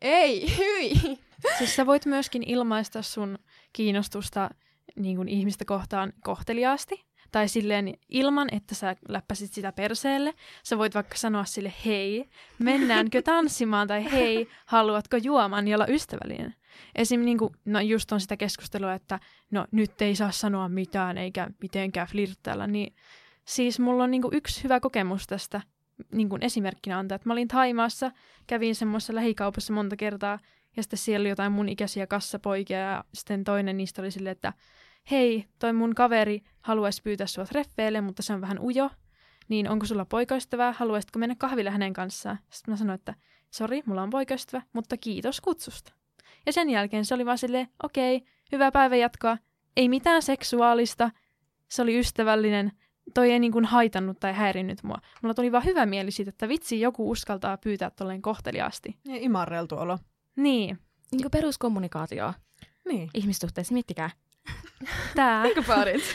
[0.00, 1.18] ei, hyi.
[1.58, 3.38] Siis sä voit myöskin ilmaista sun
[3.72, 4.50] kiinnostusta
[4.96, 7.04] niin kuin ihmistä kohtaan kohteliaasti.
[7.32, 10.34] Tai silleen ilman, että sä läppäsit sitä perseelle.
[10.64, 16.54] Sä voit vaikka sanoa sille, hei, mennäänkö tanssimaan, tai hei, haluatko juoman ja olla ystävällinen.
[16.94, 17.20] Esim.
[17.20, 21.48] Niin kuin, no just on sitä keskustelua, että no nyt ei saa sanoa mitään eikä
[21.62, 22.94] mitenkään flirttailla, niin
[23.44, 25.60] siis mulla on niin kuin yksi hyvä kokemus tästä
[26.12, 28.10] niin kuin esimerkkinä antaa, että mä olin Taimaassa,
[28.46, 30.38] kävin semmoisessa lähikaupassa monta kertaa,
[30.76, 34.52] ja sitten siellä oli jotain mun ikäisiä kassapoikia, ja sitten toinen niistä oli silleen, että
[35.10, 38.90] hei, toi mun kaveri haluaisi pyytää sua treffeille, mutta se on vähän ujo,
[39.48, 42.38] niin onko sulla poikaystävää, haluaisitko mennä kahville hänen kanssaan?
[42.50, 43.14] Sitten mä sanoin, että
[43.50, 45.92] sori, mulla on poikaystävä, mutta kiitos kutsusta.
[46.46, 49.38] Ja sen jälkeen se oli vaan silleen, okei, okay, hyvää päivänjatkoa,
[49.76, 51.10] ei mitään seksuaalista,
[51.68, 52.72] se oli ystävällinen,
[53.14, 54.98] toi ei niin kuin haitannut tai häirinnyt mua.
[55.22, 58.96] Mulla tuli vaan hyvä mieli siitä, että vitsi, joku uskaltaa pyytää tolleen kohteliaasti.
[59.04, 59.98] Ja imarreltu olo.
[60.36, 60.78] Niin.
[61.12, 62.32] Niin kuin peruskommunikaatio.
[62.88, 63.10] Niin.
[63.14, 64.10] Ihmissuhteessa, miettikää.
[65.14, 65.44] Tää.
[65.66, 66.02] parit.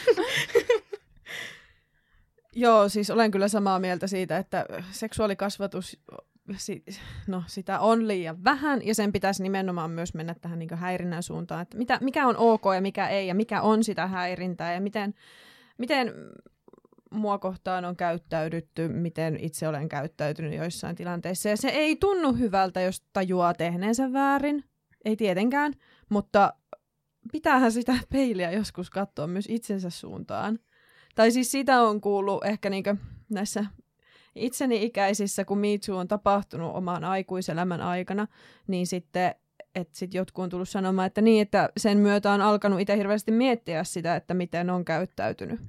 [2.56, 6.00] Joo, siis olen kyllä samaa mieltä siitä, että seksuaalikasvatus,
[7.28, 11.62] no sitä on liian vähän ja sen pitäisi nimenomaan myös mennä tähän niin häirinnän suuntaan,
[11.62, 15.14] että mitä, mikä on ok ja mikä ei ja mikä on sitä häirintää ja miten,
[15.78, 16.14] miten
[17.12, 21.50] mua kohtaan on käyttäydytty, miten itse olen käyttäytynyt joissain tilanteissa.
[21.50, 24.64] Ja se ei tunnu hyvältä, jos tajuaa tehneensä väärin.
[25.06, 25.74] Ei tietenkään,
[26.10, 26.54] mutta
[27.32, 30.60] pitäähän sitä peiliä joskus katsoa myös itsensä suuntaan.
[31.16, 32.96] Tai siis sitä on kuullut ehkä niinkö
[33.30, 33.66] näissä
[34.40, 38.28] itseni ikäisissä, kun Me Too on tapahtunut oman aikuiselämän aikana,
[38.68, 39.36] niin sitten
[39.76, 43.32] että sit jotkut on tullut sanomaan, että niin, että sen myötä on alkanut itse hirveästi
[43.32, 45.60] miettiä sitä, että miten on käyttäytynyt.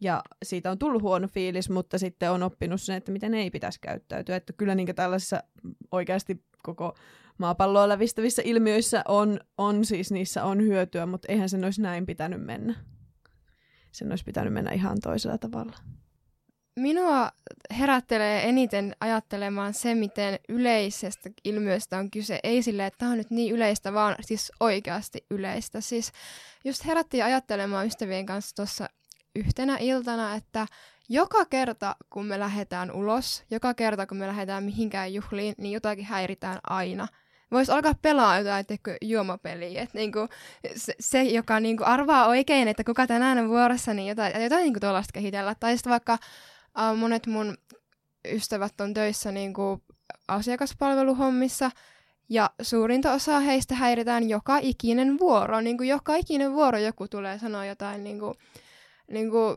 [0.00, 3.80] Ja siitä on tullut huono fiilis, mutta sitten on oppinut sen, että miten ei pitäisi
[3.80, 4.36] käyttäytyä.
[4.36, 5.42] Että kyllä niin tällaisessa
[5.90, 6.94] oikeasti koko
[7.38, 12.42] maapalloa lävistävissä ilmiöissä on, on siis niissä on hyötyä, mutta eihän sen olisi näin pitänyt
[12.42, 12.74] mennä.
[13.92, 15.76] Sen olisi pitänyt mennä ihan toisella tavalla.
[16.76, 17.30] Minua
[17.78, 22.40] herättelee eniten ajattelemaan se, miten yleisestä ilmiöstä on kyse.
[22.42, 25.80] Ei sille, että tämä on nyt niin yleistä, vaan siis oikeasti yleistä.
[25.80, 26.12] Siis
[26.64, 28.88] just herättiin ajattelemaan ystävien kanssa tuossa
[29.36, 30.66] yhtenä iltana, että
[31.08, 36.04] joka kerta kun me lähdetään ulos, joka kerta kun me lähdetään mihinkään juhliin, niin jotakin
[36.04, 37.08] häiritään aina.
[37.50, 39.82] Voisi alkaa pelaa jotain teikö, juomapeliä.
[39.82, 40.28] Et niinku,
[40.76, 44.80] se, se, joka niinku arvaa oikein, että kuka tänään on vuorossa, niin jotain, jotain niinku
[44.80, 45.54] tuollaista kehitellä.
[45.60, 46.18] Tai sitten vaikka
[46.78, 47.56] uh, monet mun
[48.32, 49.82] ystävät on töissä niinku
[50.28, 51.70] asiakaspalveluhommissa,
[52.28, 55.60] ja suurinta osaa heistä häiritään joka ikinen vuoro.
[55.60, 58.34] Niin kuin joka ikinen vuoro joku tulee sanoa jotain, niin kuin,
[59.10, 59.56] niin kuin,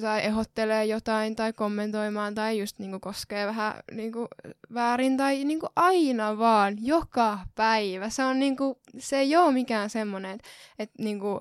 [0.00, 4.28] tai ehdottelee jotain tai kommentoimaan tai just niin kuin, koskee vähän niin kuin,
[4.74, 8.10] väärin tai niin kuin, aina vaan, joka päivä.
[8.10, 11.40] Se, on, niin kuin, se ei ole mikään semmoinen, että, että niin kuin,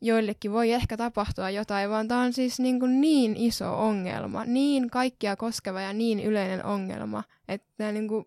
[0.00, 4.90] joillekin voi ehkä tapahtua jotain, vaan tämä on siis niin, kuin niin iso ongelma, niin
[4.90, 8.24] kaikkia koskeva ja niin yleinen ongelma, että tämä niin kuin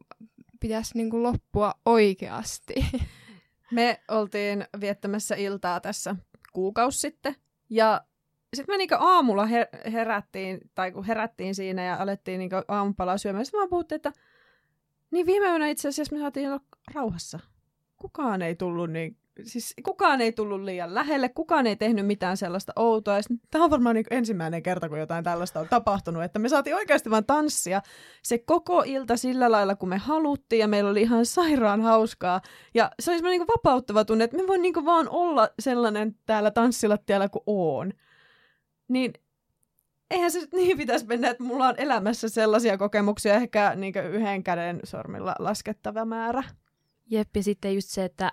[0.60, 2.73] pitäisi niin kuin loppua oikeasti.
[3.71, 6.15] Me oltiin viettämässä iltaa tässä
[6.53, 7.36] kuukausi sitten
[7.69, 8.01] ja
[8.55, 13.45] sitten me niinku aamulla her- herättiin, tai kun herättiin siinä ja alettiin niinku aamupalaa syömään,
[13.45, 14.12] sitten vaan puhuttiin, että
[15.12, 16.62] niin viime yönä itse asiassa me saatiin olla
[16.93, 17.39] rauhassa.
[17.97, 22.73] Kukaan ei tullut niin siis kukaan ei tullut liian lähelle, kukaan ei tehnyt mitään sellaista
[22.75, 23.15] outoa.
[23.52, 27.10] Tämä on varmaan niin ensimmäinen kerta, kun jotain tällaista on tapahtunut, että me saatiin oikeasti
[27.10, 27.82] vain tanssia
[28.23, 32.41] se koko ilta sillä lailla, kun me haluttiin, ja meillä oli ihan sairaan hauskaa.
[32.73, 37.30] Ja se oli niin vapauttava tunne, että me voin niin vaan olla sellainen täällä tanssilattialla
[37.30, 37.93] kuin oon.
[38.88, 39.13] Niin
[40.12, 44.80] eihän se niin pitäisi mennä, että mulla on elämässä sellaisia kokemuksia ehkä niin yhden käden
[44.84, 46.43] sormilla laskettava määrä.
[47.10, 48.32] Jep, ja sitten just se, että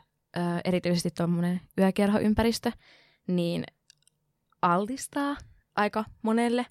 [0.64, 2.72] erityisesti tuommoinen yökerhoympäristö,
[3.26, 3.64] niin
[4.62, 5.36] altistaa
[5.76, 6.66] aika monelle.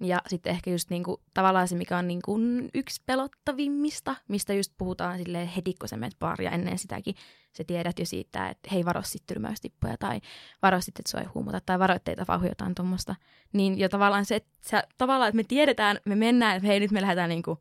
[0.00, 2.38] Ja sitten ehkä just niinku, tavallaan se, mikä on niinku
[2.74, 7.14] yksi pelottavimmista, mistä just puhutaan silleen heti, kun sä menet baaria ennen sitäkin,
[7.56, 10.20] sä tiedät jo siitä, että hei varo sitten tyrmäystippuja tai
[10.62, 13.14] varo sitten, että sua ei huumuta tai varo, ettei tapahdu jotain tuommoista.
[13.52, 16.90] Niin jo tavallaan se, että sä, tavallaan, että me tiedetään, me mennään, että hei nyt
[16.90, 17.58] me lähdetään niinku,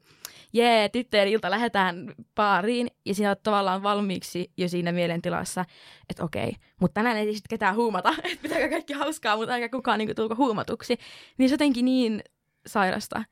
[0.54, 5.66] jee, tyttöjen ilta lähdetään baariin ja siinä on tavallaan valmiiksi jo siinä mielentilassa,
[6.10, 10.00] että okei, mutta tänään ei sitten ketään huumata, että pitääkö kaikki hauskaa, mutta eikä kukaan
[10.00, 10.98] niinku tulko huumatuksi.
[11.38, 12.24] Niin se jotenkin niin
[12.68, 13.24] sairasta.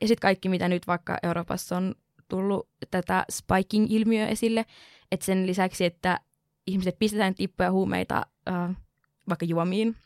[0.00, 1.94] Ja sitten kaikki, mitä nyt vaikka Euroopassa on
[2.28, 4.64] tullut tätä spiking-ilmiö esille,
[5.12, 6.20] että sen lisäksi, että
[6.66, 8.76] ihmiset pistetään tippuja huumeita äh,
[9.28, 9.96] vaikka juomiin,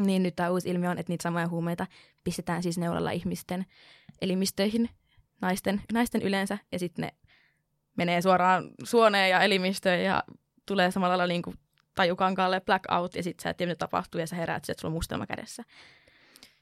[0.00, 1.86] niin nyt tämä uusi ilmiö on, että niitä samoja huumeita
[2.24, 3.66] pistetään siis neulalla ihmisten
[4.20, 4.88] elimistöihin,
[5.40, 7.14] naisten, naisten yleensä, ja sitten ne
[7.96, 10.24] menee suoraan suoneen ja elimistöön ja
[10.66, 11.56] tulee samalla lailla niin kuin
[11.94, 14.96] tajukankaalle blackout, ja sitten sä et tiedä, mitä tapahtuu, ja sä heräät, että sulla on
[14.96, 15.62] mustelma kädessä.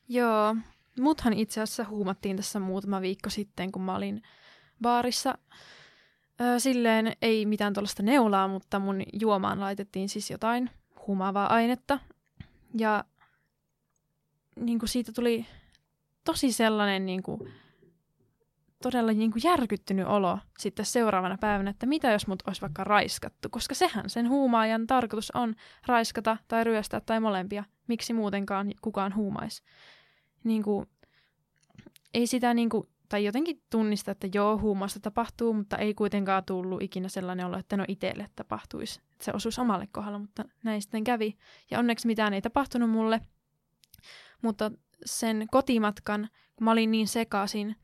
[0.09, 0.57] Joo,
[1.01, 4.23] muthan itse asiassa huumattiin tässä muutama viikko sitten, kun mä olin
[4.83, 5.39] baarissa.
[6.41, 10.71] Öö, silleen ei mitään tuollaista neulaa, mutta mun juomaan laitettiin siis jotain
[11.07, 11.99] humaavaa ainetta.
[12.79, 13.05] Ja
[14.57, 15.47] niin kuin siitä tuli
[16.25, 17.53] tosi sellainen niin kuin,
[18.83, 23.49] todella niin kuin järkyttynyt olo sitten seuraavana päivänä, että mitä jos mut olisi vaikka raiskattu,
[23.49, 25.55] koska sehän sen huumaajan tarkoitus on
[25.87, 27.65] raiskata tai ryöstää tai molempia.
[27.89, 29.63] Miksi muutenkaan kukaan huumaisi?
[30.45, 30.87] Niin kuin,
[32.15, 36.83] ei sitä niin kuin, tai jotenkin tunnista, että joo, huumausta tapahtuu, mutta ei kuitenkaan tullut
[36.83, 39.01] ikinä sellainen olo, että no itselle tapahtuisi.
[39.13, 41.37] Että se osuisi omalle kohdalla, mutta näin sitten kävi.
[41.71, 43.21] Ja onneksi mitään ei tapahtunut mulle.
[44.43, 44.71] Mutta
[45.05, 47.77] sen kotimatkan, kun mä olin niin sekaisin,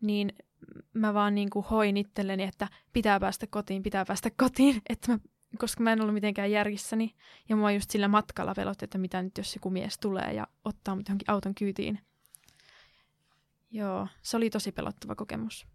[0.00, 0.32] niin
[0.92, 5.18] mä vaan niin kuin hoin itselleni, että pitää päästä kotiin, pitää päästä kotiin, että mä,
[5.58, 7.14] koska mä en ollut mitenkään järjissäni.
[7.48, 10.96] Ja mua just sillä matkalla velotti, että mitä nyt jos joku mies tulee ja ottaa
[10.96, 11.98] mut johonkin auton kyytiin.
[13.70, 15.66] Joo, se oli tosi pelottava kokemus.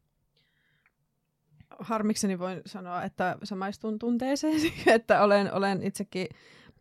[1.80, 6.28] Harmikseni voin sanoa, että samaistun tunteeseen, että olen, olen itsekin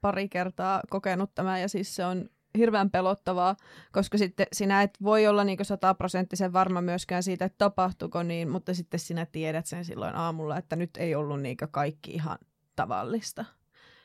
[0.00, 3.56] pari kertaa kokenut tämän ja siis se on hirveän pelottavaa,
[3.92, 8.74] koska sitten sinä et voi olla niin sataprosenttisen varma myöskään siitä, että tapahtuuko niin, mutta
[8.74, 12.38] sitten sinä tiedät sen silloin aamulla, että nyt ei ollut niin kaikki ihan
[12.76, 13.44] tavallista.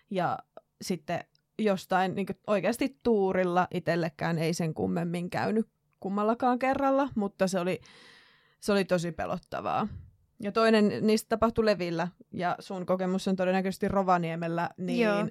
[0.10, 0.40] Ja
[0.82, 1.24] sitten
[1.60, 5.68] jostain niin oikeasti tuurilla itsellekään ei sen kummemmin käynyt
[6.00, 7.82] kummallakaan kerralla, mutta se oli,
[8.60, 9.88] se oli tosi pelottavaa.
[10.42, 15.28] Ja toinen niistä tapahtui Levillä, ja sun kokemus on todennäköisesti Rovaniemellä, niin Joo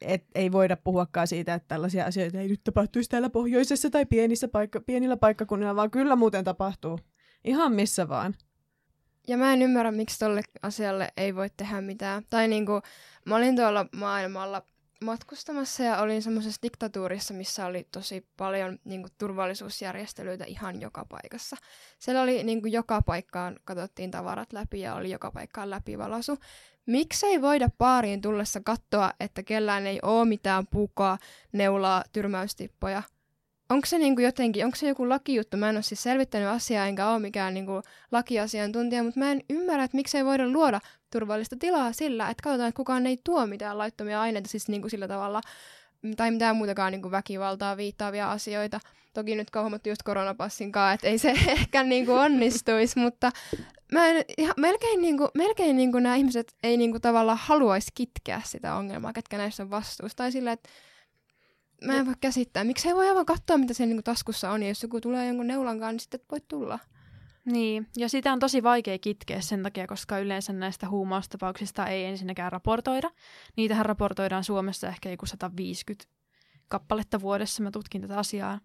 [0.00, 4.48] et ei voida puhuakaan siitä, että tällaisia asioita ei nyt tapahtuisi täällä pohjoisessa tai pienissä
[4.48, 6.98] paikka, pienillä paikkakunnilla, vaan kyllä muuten tapahtuu.
[7.44, 8.34] Ihan missä vaan.
[9.28, 12.22] Ja mä en ymmärrä, miksi tolle asialle ei voi tehdä mitään.
[12.30, 12.80] Tai niinku,
[13.24, 14.62] mä olin tuolla maailmalla
[15.04, 21.56] matkustamassa ja olin semmoisessa diktatuurissa, missä oli tosi paljon niin kuin, turvallisuusjärjestelyitä ihan joka paikassa.
[21.98, 26.38] Siellä oli niin kuin, joka paikkaan, katsottiin tavarat läpi ja oli joka paikkaan läpivalasu.
[26.88, 31.18] Miksei voida baariin tullessa katsoa, että kellään ei ole mitään pukaa,
[31.52, 33.02] neulaa, tyrmäystippoja?
[33.70, 35.56] Onko se niin kuin jotenkin, onko se joku lakijuttu?
[35.56, 39.42] Mä en ole siis selvittänyt asiaa, enkä ole mikään niin kuin lakiasiantuntija, mutta mä en
[39.50, 40.80] ymmärrä, että miksei voida luoda
[41.12, 44.90] turvallista tilaa sillä, että katsotaan, että kukaan ei tuo mitään laittomia aineita, siis niin kuin
[44.90, 45.40] sillä tavalla,
[46.16, 48.80] tai mitään muutakaan niin kuin väkivaltaa viittaavia asioita.
[49.14, 53.30] Toki nyt kauhommattu just koronapassin kanssa, että ei se ehkä niin kuin onnistuisi, mutta
[53.92, 57.38] mä en, ihan, melkein, niin kuin, melkein niin kuin nämä ihmiset ei niin kuin tavallaan
[57.42, 60.16] haluaisi kitkeä sitä ongelmaa, ketkä näissä on vastuussa.
[60.16, 60.68] Tai sillä, että
[61.84, 62.64] mä en voi käsittää.
[62.64, 65.26] Miksi ei voi aivan katsoa, mitä siellä niin kuin taskussa on, ja jos joku tulee
[65.26, 66.78] jonkun neulankaan, niin sitten voi tulla.
[67.52, 72.52] Niin, ja sitä on tosi vaikea kitkeä sen takia, koska yleensä näistä huumaustapauksista ei ensinnäkään
[72.52, 73.10] raportoida.
[73.56, 76.10] Niitähän raportoidaan Suomessa ehkä joku 150
[76.68, 77.62] kappaletta vuodessa.
[77.62, 78.60] Mä tutkin tätä asiaa.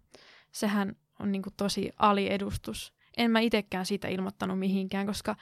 [0.51, 2.93] Sehän on niin kuin tosi aliedustus.
[3.17, 5.35] En mä itsekään siitä ilmoittanut mihinkään, koska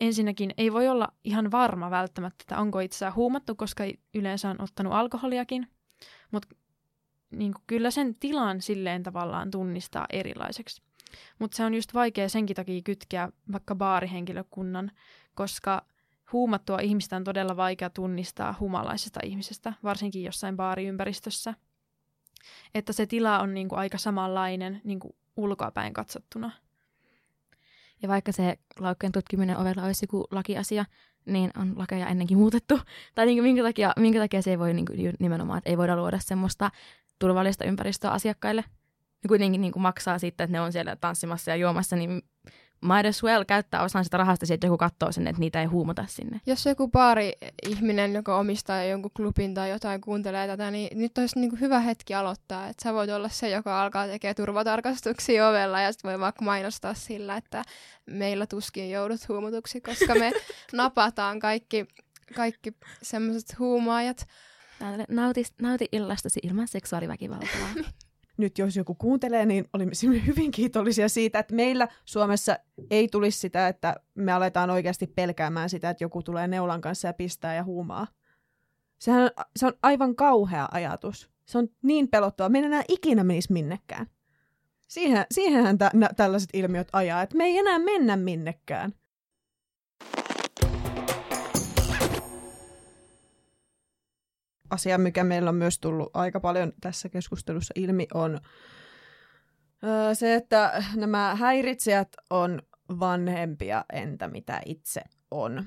[0.00, 4.92] ensinnäkin ei voi olla ihan varma välttämättä, että onko itseään huumattu, koska yleensä on ottanut
[4.92, 5.68] alkoholiakin.
[6.30, 6.48] Mutta
[7.30, 10.82] niin kyllä sen tilan silleen tavallaan tunnistaa erilaiseksi.
[11.38, 14.90] Mutta se on just vaikea senkin takia kytkeä vaikka baarihenkilökunnan,
[15.34, 15.82] koska
[16.32, 21.54] huumattua ihmistä on todella vaikea tunnistaa humalaisesta ihmisestä, varsinkin jossain baariympäristössä.
[22.74, 26.50] Että se tila on niinku aika samanlainen niinku ulkoapäin katsottuna.
[28.02, 30.84] Ja vaikka se laukkojen tutkiminen ovella olisi joku lakiasia,
[31.24, 32.80] niin on lakeja ennenkin muutettu.
[33.14, 35.96] Tai niin minkä, takia, minkä takia se ei voi niin kuin nimenomaan, että ei voida
[35.96, 36.70] luoda semmoista
[37.18, 38.64] turvallista ympäristöä asiakkaille–
[39.24, 42.22] ja kuitenkin niin kuin maksaa sitten, että ne on siellä tanssimassa ja juomassa, niin
[42.84, 46.04] might as well käyttää osan sitä rahasta että joku katsoo sinne, että niitä ei huumata
[46.08, 46.40] sinne.
[46.46, 47.32] Jos joku baari
[47.68, 51.80] ihminen, joka omistaa jonkun klubin tai jotain, kuuntelee tätä, niin nyt olisi niin kuin hyvä
[51.80, 52.68] hetki aloittaa.
[52.68, 56.94] Että sä voit olla se, joka alkaa tekemään turvatarkastuksia ovella ja sitten voi vaikka mainostaa
[56.94, 57.62] sillä, että
[58.06, 60.32] meillä tuskin joudut huumutuksi, koska me
[60.72, 61.86] napataan kaikki,
[62.36, 64.26] kaikki semmoiset huumaajat.
[65.08, 67.68] Nauti, nauti illastasi ilman seksuaaliväkivaltaa.
[68.36, 69.92] nyt jos joku kuuntelee, niin olimme
[70.26, 72.58] hyvin kiitollisia siitä, että meillä Suomessa
[72.90, 77.12] ei tulisi sitä, että me aletaan oikeasti pelkäämään sitä, että joku tulee neulan kanssa ja
[77.12, 78.06] pistää ja huumaa.
[78.98, 81.30] Sehän se on aivan kauhea ajatus.
[81.46, 82.48] Se on niin pelottava.
[82.48, 84.06] Me ei enää ikinä menisi minnekään.
[84.88, 88.92] Siihen, siihenhän tä, nä, tällaiset ilmiöt ajaa, että me ei enää mennä minnekään.
[94.70, 98.38] Asia, mikä meillä on myös tullut aika paljon tässä keskustelussa ilmi, on
[100.12, 102.62] se, että nämä häiritsijät on
[103.00, 105.64] vanhempia, entä mitä itse on.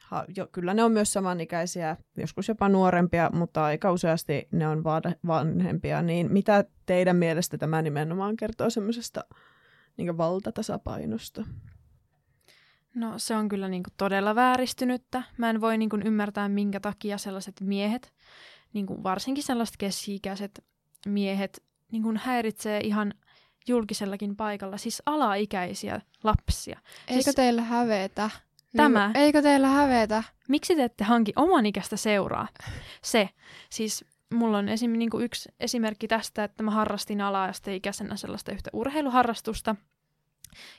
[0.00, 4.84] Ha, jo, kyllä ne on myös samanikäisiä, joskus jopa nuorempia, mutta aika useasti ne on
[5.26, 6.02] vanhempia.
[6.02, 9.24] Niin mitä teidän mielestä tämä nimenomaan kertoo semmoisesta
[9.96, 11.44] niin valtatasapainosta?
[12.96, 15.22] No se on kyllä niin kuin todella vääristynyttä.
[15.38, 18.12] Mä en voi niin kuin ymmärtää, minkä takia sellaiset miehet,
[18.72, 20.64] niin kuin varsinkin sellaiset keski-ikäiset
[21.06, 23.14] miehet, niin kuin häiritsee ihan
[23.68, 26.78] julkisellakin paikalla, siis alaikäisiä lapsia.
[27.08, 27.36] Eikö siis...
[27.36, 28.30] teillä hävetä?
[28.76, 29.06] Tämä.
[29.06, 30.22] Niin, eikö teillä hävetä?
[30.48, 32.48] Miksi te ette hanki oman ikäistä seuraa?
[33.02, 33.28] Se.
[33.70, 34.04] Siis
[34.34, 39.76] mulla on esim, niin kuin yksi esimerkki tästä, että mä harrastin ala-asteikäisenä sellaista yhtä urheiluharrastusta.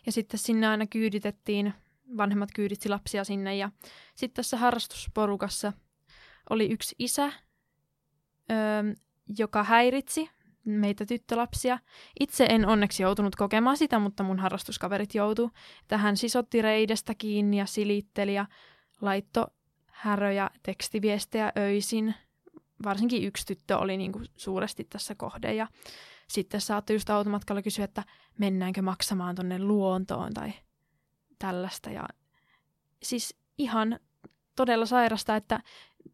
[0.06, 1.74] Ja sitten sinne aina kyyditettiin
[2.18, 3.56] vanhemmat kyyditsi lapsia sinne.
[3.56, 3.72] Ja
[4.16, 5.74] sitten tässä harrastusporukassa
[6.50, 7.32] oli yksi isä,
[8.52, 8.58] öö,
[9.38, 10.30] joka häiritsi
[10.66, 11.80] meitä tyttölapsia.
[12.20, 15.52] Itse en onneksi joutunut kokemaan sitä, mutta mun harrastuskaverit joutu.
[15.88, 18.46] Tähän sisotti reidestä kiinni ja silitteli ja
[19.02, 19.48] laitto
[19.92, 22.16] häröjä tekstiviestejä öisin.
[22.84, 25.68] Varsinkin yksi tyttö oli niinku suuresti tässä kohde ja
[26.28, 28.04] sitten saattoi just automatkalla kysyä, että
[28.38, 30.54] mennäänkö maksamaan tonne luontoon tai
[31.40, 31.90] tällaista.
[31.90, 32.08] Ja
[33.04, 34.00] siis ihan
[34.56, 35.60] todella sairasta, että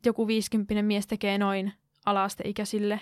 [0.05, 1.73] joku viisikymppinen mies tekee noin
[2.05, 2.99] alasteikäisille.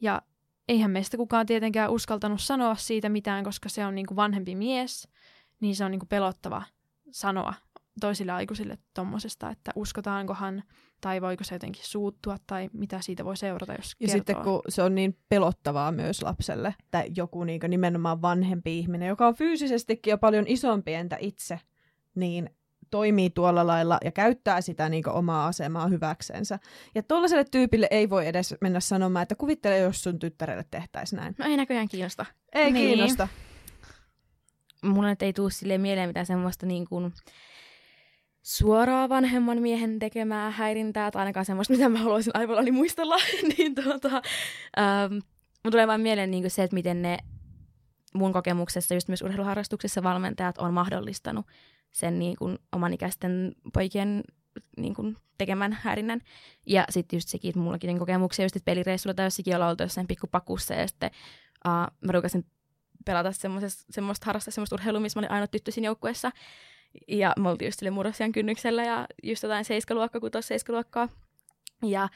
[0.00, 0.22] Ja
[0.68, 5.08] eihän meistä kukaan tietenkään uskaltanut sanoa siitä mitään, koska se on niin kuin vanhempi mies,
[5.60, 6.62] niin se on niin kuin pelottava
[7.10, 7.54] sanoa
[8.00, 10.62] toisille aikuisille tuommoisesta, että uskotaankohan
[11.00, 14.16] tai voiko se jotenkin suuttua tai mitä siitä voi seurata, jos Ja kertoo.
[14.16, 19.26] sitten kun se on niin pelottavaa myös lapselle, että joku niin nimenomaan vanhempi ihminen, joka
[19.26, 21.60] on fyysisestikin jo paljon isompi entä itse,
[22.14, 22.50] niin
[22.90, 26.58] toimii tuolla lailla ja käyttää sitä niin omaa asemaa hyväksensä.
[26.94, 31.34] Ja tuollaiselle tyypille ei voi edes mennä sanomaan, että kuvittele, jos sun tyttärelle tehtäisiin näin.
[31.38, 32.26] No ei näköjään kiinnosta.
[32.52, 32.86] Ei niin.
[32.86, 33.28] kiinnosta.
[34.82, 37.12] mulla nyt ei tuu silleen mieleen mitään semmoista niin kuin
[38.48, 43.16] suoraa vanhemman miehen tekemää häirintää, tai ainakaan semmoista, mitä mä haluaisin aivollani muistella,
[43.58, 44.22] niin tuota,
[44.78, 45.12] ähm,
[45.64, 47.18] mun tulee vaan mieleen niin se, että miten ne
[48.14, 51.46] mun kokemuksessa, just myös urheiluharrastuksessa valmentajat on mahdollistanut
[51.90, 54.24] sen niin kuin oman ikäisten poikien
[54.76, 56.20] niin kuin, tekemään häirinnän.
[56.66, 60.06] Ja sitten just sekin, että mullakin kokemuksia just, että pelireissulla tai jossakin olla oltu jossain
[60.06, 61.10] pikkupakussa ja sitten
[61.66, 61.72] uh,
[62.06, 62.46] mä ruukasin
[63.04, 63.32] pelata
[63.90, 66.30] semmoista harrastaa semmoista urheilua, missä mä olin aina tyttö siinä joukkueessa.
[67.08, 71.08] Ja me oltiin just sille murrosian kynnyksellä ja just jotain seiskaluokkaa, kun tuossa seiskaluokkaa.
[71.82, 72.08] Ja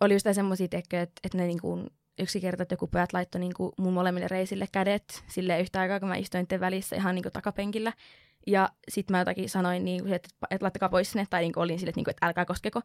[0.00, 1.86] oli just semmoisia tekkejä, että, että ne niinku,
[2.18, 6.08] yksi kerta, että joku pojat laittoi niinku mun molemmille reisille kädet sille yhtä aikaa, kun
[6.08, 7.92] mä istuin välissä ihan niinku takapenkillä.
[8.46, 11.64] Ja sitten mä jotakin sanoin, niin kuin, että, että laittakaa pois sinne, tai niin kuin
[11.64, 12.80] olin sille, että, niin kuin, että älkää koskeko.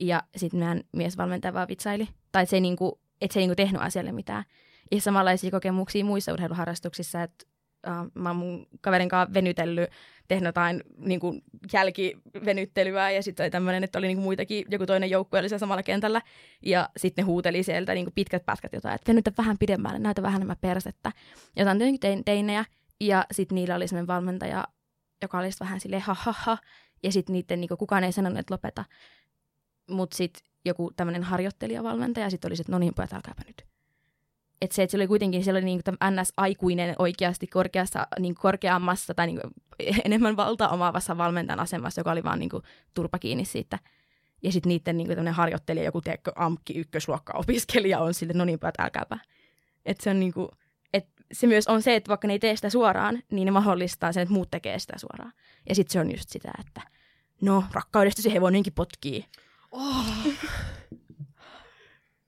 [0.00, 2.08] Ja sitten meidän miesvalmentaja vaan vitsaili.
[2.32, 4.44] Tai että se ei, niin kuin, että se ei niin kuin, tehnyt asialle mitään.
[4.92, 7.44] Ja samanlaisia kokemuksia muissa urheiluharrastuksissa, että
[7.86, 9.90] uh, mä oon mun kaverin kanssa venytellyt,
[10.34, 14.86] tehnyt jotain niin kuin, jälkivenyttelyä ja sitten oli tämmöinen, että oli niin kuin, muitakin, joku
[14.86, 16.22] toinen joukkue oli samalla kentällä
[16.62, 20.22] ja sitten ne huuteli sieltä niin kuin, pitkät pätkät jotain, että venytä vähän pidemmälle, näytä
[20.22, 21.12] vähän enemmän persettä.
[21.56, 22.64] Jotain tietenkin tein, teinejä
[23.00, 24.68] ja sitten niillä oli sellainen valmentaja,
[25.22, 26.58] joka oli vähän silleen ha, ha, ha.
[27.02, 28.84] Ja sitten niiden niinku, kukaan ei sanonut, että lopeta.
[29.90, 33.64] Mutta sitten joku tämmöinen harjoittelijavalmentaja sitten oli että no niin pojat, älkääpä nyt.
[34.60, 39.26] Että se, että se oli kuitenkin siellä oli niinku NS-aikuinen oikeasti korkeassa, niinku korkeammassa tai
[39.26, 39.48] niinku
[40.04, 42.62] enemmän valtaa omaavassa valmentajan asemassa, joka oli vaan niinku
[42.94, 43.78] turpa kiinni siitä.
[44.42, 48.80] Ja sitten niiden niinku harjoittelija, joku teekö AMKki ykkösluokka opiskelija on sille, no niin pojat,
[48.80, 49.18] älkääpä.
[49.84, 50.50] Että se on niinku,
[51.32, 54.22] se myös on se, että vaikka ne ei tee sitä suoraan, niin ne mahdollistaa sen,
[54.22, 55.32] että muut tekee sitä suoraan.
[55.68, 56.80] Ja sitten se on just sitä, että
[57.40, 59.24] no, rakkaudesta se hevonenkin potkii.
[59.72, 60.06] Oh.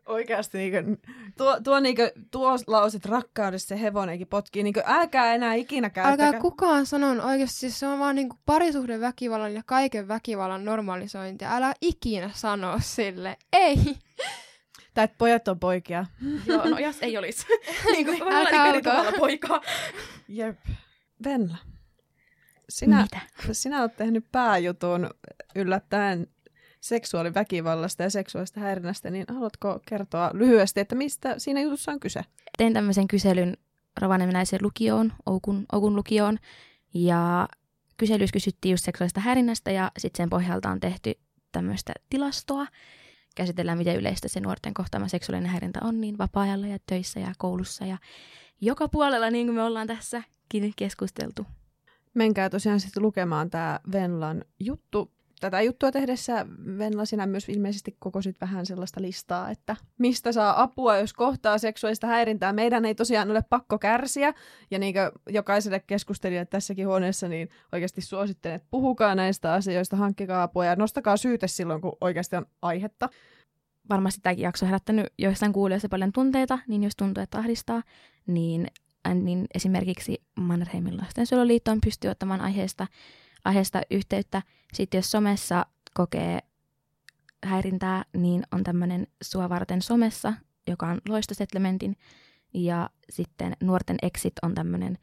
[0.06, 1.02] Oikeasti niinku,
[1.36, 6.26] tuo, tuo, niinku, tuo lauset rakkaudesta se hevonenkin potkii, niinku, älkää enää ikinä käyttäkää.
[6.26, 11.44] Älkää kukaan sanon oikeasti, siis se on vaan niinku parisuhden väkivallan ja kaiken väkivallan normalisointi.
[11.44, 13.76] Älä ikinä sano sille, ei.
[14.94, 16.06] Tai että pojat on poikia.
[16.46, 17.46] Joo, no jos ei olisi.
[17.92, 19.60] niin kuin Älkää poikaa.
[20.28, 20.58] Jep.
[21.24, 21.56] Venla.
[22.68, 23.20] Sinä, Mitä?
[23.52, 25.10] sinä olet tehnyt pääjutun
[25.54, 26.26] yllättäen
[26.84, 32.24] seksuaaliväkivallasta ja seksuaalista häirinnästä, niin haluatko kertoa lyhyesti, että mistä siinä jutussa on kyse?
[32.58, 33.56] Tein tämmöisen kyselyn
[34.00, 36.38] Rovaniemenäisen lukioon, Oukun, Oukun lukioon,
[36.94, 37.48] ja
[37.96, 41.14] kyselyssä kysyttiin just seksuaalista häirinnästä, ja sitten sen pohjalta on tehty
[41.52, 42.66] tämmöistä tilastoa,
[43.36, 47.86] käsitellään, miten yleistä se nuorten kohtaama seksuaalinen häirintä on niin vapaa-ajalla ja töissä ja koulussa
[47.86, 47.98] ja
[48.60, 51.46] joka puolella, niin kuin me ollaan tässäkin keskusteltu.
[52.14, 56.46] Menkää tosiaan sitten lukemaan tämä Venlan juttu tätä juttua tehdessä
[56.78, 62.06] Venla, sinä myös ilmeisesti kokosit vähän sellaista listaa, että mistä saa apua, jos kohtaa seksuaalista
[62.06, 62.52] häirintää.
[62.52, 64.34] Meidän ei tosiaan ole pakko kärsiä,
[64.70, 64.94] ja niin
[65.28, 71.16] jokaiselle keskustelijalle tässäkin huoneessa, niin oikeasti suosittelen, että puhukaa näistä asioista, hankkikaa apua ja nostakaa
[71.16, 73.08] syyte silloin, kun oikeasti on aihetta.
[73.90, 77.82] Varmasti tämäkin jakso on herättänyt joissain kuulijoissa paljon tunteita, niin jos tuntuu, että ahdistaa,
[78.26, 78.66] niin,
[79.14, 82.86] niin esimerkiksi Mannerheimin lastensuojeluliittoon pystyy ottamaan aiheesta
[83.44, 84.42] aiheesta yhteyttä.
[84.72, 86.38] Sitten jos somessa kokee
[87.44, 90.32] häirintää, niin on tämmöinen Sua varten somessa,
[90.66, 91.96] joka on Loistosettlementin.
[92.54, 94.98] Ja sitten Nuorten Exit on tämmöinen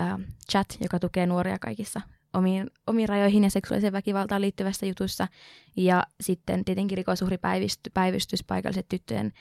[0.00, 0.18] äh,
[0.50, 2.00] chat, joka tukee nuoria kaikissa
[2.34, 5.28] omiin, omiin rajoihin ja seksuaaliseen väkivaltaan liittyvässä jutussa.
[5.76, 9.32] Ja sitten tietenkin rikosuhripäivystys, paikalliset tyttöjen,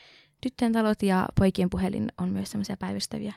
[0.42, 3.34] tyttöjen talot ja poikien puhelin on myös semmoisia päivystäviä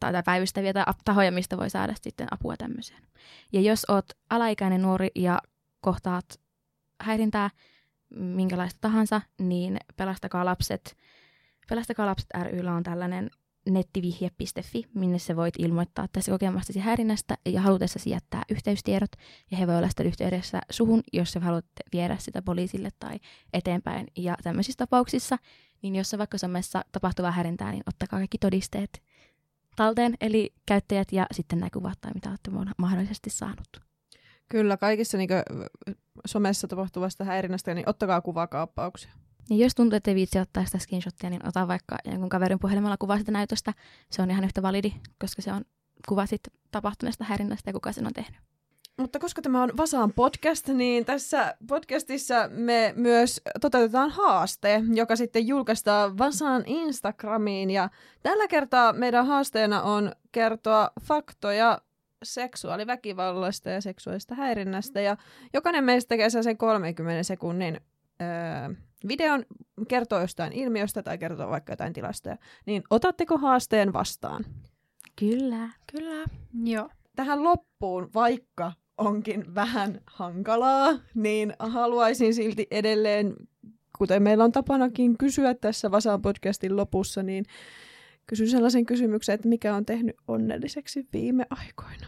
[0.00, 3.02] tai päivystäviä tai tahoja, mistä voi saada sitten apua tämmöiseen.
[3.52, 5.38] Ja jos oot alaikäinen nuori ja
[5.80, 6.40] kohtaat
[7.00, 7.50] häirintää,
[8.14, 10.96] minkälaista tahansa, niin pelastakaa lapset.
[11.68, 13.30] Pelastakaa lapset ryllä on tällainen
[13.70, 19.10] nettivihje.fi, minne sä voit ilmoittaa tässä kokemastasi häirinnästä ja halutessasi jättää yhteystiedot.
[19.50, 23.20] Ja he voi olla sitten yhteydessä suhun, jos sä haluat viedä sitä poliisille tai
[23.52, 24.06] eteenpäin.
[24.16, 25.36] Ja tämmöisissä tapauksissa,
[25.82, 29.02] niin jos se vaikka somessa tapahtuvaa häirintää, niin ottakaa kaikki todisteet
[29.76, 33.68] talteen, eli käyttäjät ja sitten nämä kuvat tai mitä olette mahdollisesti saanut.
[34.48, 35.28] Kyllä, kaikissa niin
[36.26, 39.12] somessa tapahtuvasta häirinnästä, niin ottakaa kuvakaappauksia.
[39.50, 42.96] Ja jos tuntuu, että ei viitsi ottaa sitä screenshottia, niin ota vaikka jonkun kaverin puhelimella
[42.96, 43.74] kuva sitä näytöstä.
[44.10, 45.64] Se on ihan yhtä validi, koska se on
[46.08, 48.40] kuva sitten tapahtuneesta häirinnästä ja kuka sen on tehnyt.
[48.98, 55.46] Mutta koska tämä on Vasaan podcast, niin tässä podcastissa me myös toteutetaan haaste, joka sitten
[55.46, 57.70] julkaistaan Vasaan Instagramiin.
[57.70, 57.90] Ja
[58.22, 61.80] tällä kertaa meidän haasteena on kertoa faktoja
[62.22, 65.00] seksuaaliväkivallasta ja seksuaalista häirinnästä.
[65.00, 65.16] Ja
[65.52, 67.80] jokainen meistä tekee sen 30 sekunnin
[68.22, 68.74] öö,
[69.08, 69.44] videon,
[69.88, 72.36] kertoo jostain ilmiöstä tai kertoo vaikka jotain tilastoja.
[72.66, 74.44] Niin otatteko haasteen vastaan?
[75.16, 75.68] Kyllä.
[75.92, 76.24] Kyllä.
[76.64, 83.34] Joo tähän loppuun, vaikka onkin vähän hankalaa, niin haluaisin silti edelleen,
[83.98, 87.44] kuten meillä on tapanakin kysyä tässä Vasaan podcastin lopussa, niin
[88.26, 92.06] kysyn sellaisen kysymyksen, että mikä on tehnyt onnelliseksi viime aikoina?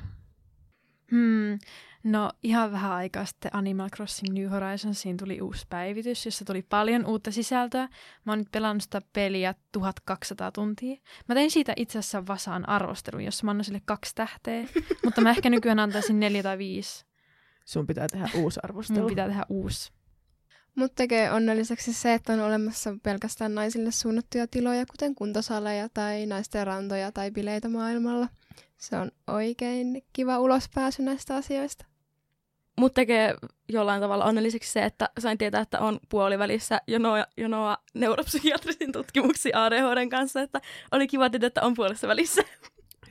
[1.10, 1.58] Hmm.
[2.04, 7.06] No ihan vähän aikaa sitten Animal Crossing New Horizonsiin tuli uusi päivitys, jossa tuli paljon
[7.06, 7.88] uutta sisältöä.
[8.24, 10.96] Mä oon nyt pelannut sitä peliä 1200 tuntia.
[11.28, 14.64] Mä tein siitä itse asiassa Vasaan arvostelun, jossa mä annan sille kaksi tähteä,
[15.04, 17.06] mutta mä ehkä nykyään antaisin neljä tai viisi.
[17.64, 18.98] Sun pitää tehdä uusi arvostelu.
[19.00, 19.92] Mun pitää tehdä uusi.
[20.74, 26.66] Mutta tekee onnelliseksi se, että on olemassa pelkästään naisille suunnattuja tiloja, kuten kuntosaleja tai naisten
[26.66, 28.28] rantoja tai bileitä maailmalla.
[28.78, 31.91] Se on oikein kiva ulospääsy näistä asioista.
[32.78, 33.34] Mut tekee
[33.68, 40.08] jollain tavalla onnelliseksi se, että sain tietää, että on puolivälissä jonoa, jonoa neuropsykiatrisin tutkimuksiin ADHDn
[40.08, 40.60] kanssa, että
[40.92, 42.42] oli kiva tietää, että on puolessa välissä.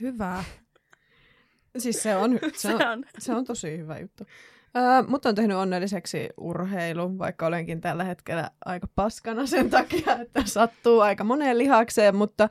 [0.00, 0.44] Hyvä.
[1.78, 3.04] Siis se on, se on, Se on.
[3.18, 4.24] se on tosi hyvä juttu.
[4.76, 10.42] Öö, mut on tehnyt onnelliseksi urheilu, vaikka olenkin tällä hetkellä aika paskana sen takia, että
[10.44, 12.48] sattuu aika moneen lihakseen, mutta,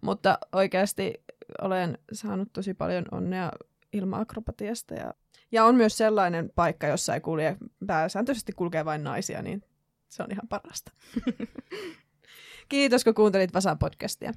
[0.00, 1.14] mutta oikeasti
[1.62, 3.50] olen saanut tosi paljon onnea
[3.92, 4.94] ilma-akrobatiasta.
[4.94, 5.14] Ja,
[5.52, 9.62] ja on myös sellainen paikka, jossa ei kulje, pääsääntöisesti kulkee vain naisia, niin
[10.08, 10.92] se on ihan parasta.
[12.68, 14.32] Kiitos, kun kuuntelit Vasan podcastia.